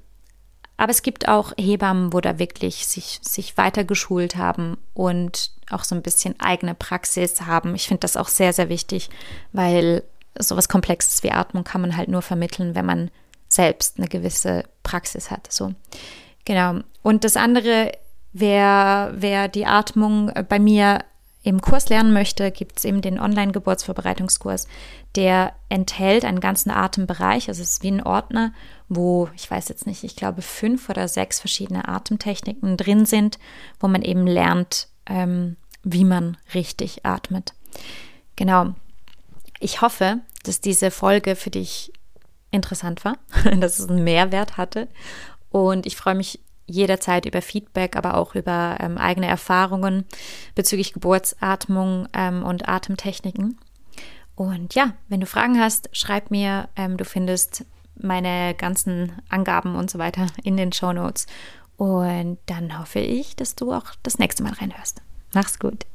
aber 0.79 0.93
es 0.93 1.03
gibt 1.03 1.29
auch 1.29 1.53
Hebammen, 1.59 2.13
wo 2.13 2.21
da 2.21 2.39
wirklich 2.39 2.87
sich, 2.87 3.19
sich 3.23 3.57
weiter 3.59 3.85
geschult 3.85 4.37
haben 4.37 4.79
und 4.95 5.51
auch 5.71 5.83
so 5.83 5.97
ein 5.97 6.03
bisschen 6.03 6.39
eigene 6.39 6.75
Praxis 6.75 7.43
haben. 7.43 7.75
Ich 7.75 7.89
finde 7.89 8.01
das 8.01 8.17
auch 8.17 8.29
sehr, 8.29 8.53
sehr 8.53 8.69
wichtig, 8.69 9.11
weil 9.53 10.05
sowas 10.39 10.69
Komplexes 10.69 11.25
wie 11.25 11.33
Atmung 11.33 11.65
kann 11.65 11.81
man 11.81 11.97
halt 11.97 12.09
nur 12.09 12.23
vermitteln, 12.23 12.77
wenn 12.77 12.87
man 12.87 13.11
selbst 13.49 13.99
eine 13.99 14.07
gewisse 14.07 14.63
Praxis 14.85 15.33
hat. 15.33 15.53
So. 15.53 15.75
Genau. 16.45 16.81
Und 17.03 17.25
das 17.25 17.37
andere, 17.37 17.91
wer, 18.33 19.13
wer 19.17 19.49
die 19.49 19.67
Atmung 19.67 20.31
bei 20.49 20.61
mir 20.61 21.01
im 21.49 21.63
Kurs 21.63 21.89
lernen 21.89 22.13
möchte, 22.13 22.51
gibt 22.51 22.77
es 22.77 22.85
eben 22.85 23.01
den 23.01 23.19
Online-Geburtsvorbereitungskurs. 23.19 24.69
Der 25.17 25.55
enthält 25.71 26.27
einen 26.27 26.41
ganzen 26.41 26.71
Atembereich, 26.71 27.49
also 27.49 27.63
es 27.63 27.71
ist 27.71 27.83
wie 27.83 27.91
ein 27.91 28.03
Ordner, 28.03 28.53
wo, 28.91 29.31
ich 29.35 29.51
weiß 29.51 29.71
jetzt 29.71 29.87
nicht, 29.87 30.05
ich 30.05 30.15
glaube 30.15 30.43
fünf 30.43 30.91
oder 30.91 31.09
sechs 31.09 31.41
verschiedene 31.41 31.89
Atemtechniken 31.89 32.77
drin 32.77 33.07
sind, 33.07 33.39
wo 33.81 33.89
man 33.89 34.03
eben 34.03 34.27
lernt, 34.27 34.89
ähm, 35.07 35.57
wie 35.83 36.05
man 36.05 36.37
richtig 36.53 37.07
atmet. 37.07 37.55
Genau. 38.37 38.75
Ich 39.59 39.81
hoffe, 39.81 40.19
dass 40.43 40.61
diese 40.61 40.91
Folge 40.91 41.35
für 41.35 41.51
dich 41.51 41.95
interessant 42.51 43.07
war, 43.07 43.17
dass 43.59 43.79
es 43.79 43.89
einen 43.89 44.05
Mehrwert 44.05 44.59
hatte. 44.59 44.87
Und 45.49 45.87
ich 45.87 45.97
freue 45.97 46.15
mich 46.15 46.41
jederzeit 46.69 47.27
über 47.27 47.43
Feedback, 47.43 47.97
aber 47.97 48.17
auch 48.17 48.35
über 48.35 48.77
ähm, 48.79 48.99
eigene 48.99 49.27
Erfahrungen 49.27 50.05
bezüglich 50.55 50.93
Geburtsatmung 50.93 52.07
ähm, 52.13 52.45
und 52.45 52.69
Atemtechniken. 52.69 53.59
Und 54.37 54.75
ja, 54.75 54.93
wenn 55.09 55.21
du 55.21 55.27
Fragen 55.27 55.59
hast, 55.59 55.89
schreib 55.93 56.31
mir. 56.31 56.69
Ähm, 56.77 56.97
du 56.97 57.05
findest 57.05 57.65
meine 57.97 58.55
ganzen 58.55 59.13
Angaben 59.29 59.75
und 59.75 59.91
so 59.91 59.99
weiter 59.99 60.29
in 60.45 60.57
den 60.57 60.73
Show 60.73 60.93
Notes. 60.93 61.27
Und 61.77 62.39
dann 62.47 62.79
hoffe 62.79 63.01
ich, 63.01 63.35
dass 63.35 63.57
du 63.57 63.73
auch 63.73 63.87
das 64.03 64.19
nächste 64.19 64.43
Mal 64.43 64.53
reinhörst. 64.53 65.03
Mach's 65.35 65.59
gut. 65.59 65.87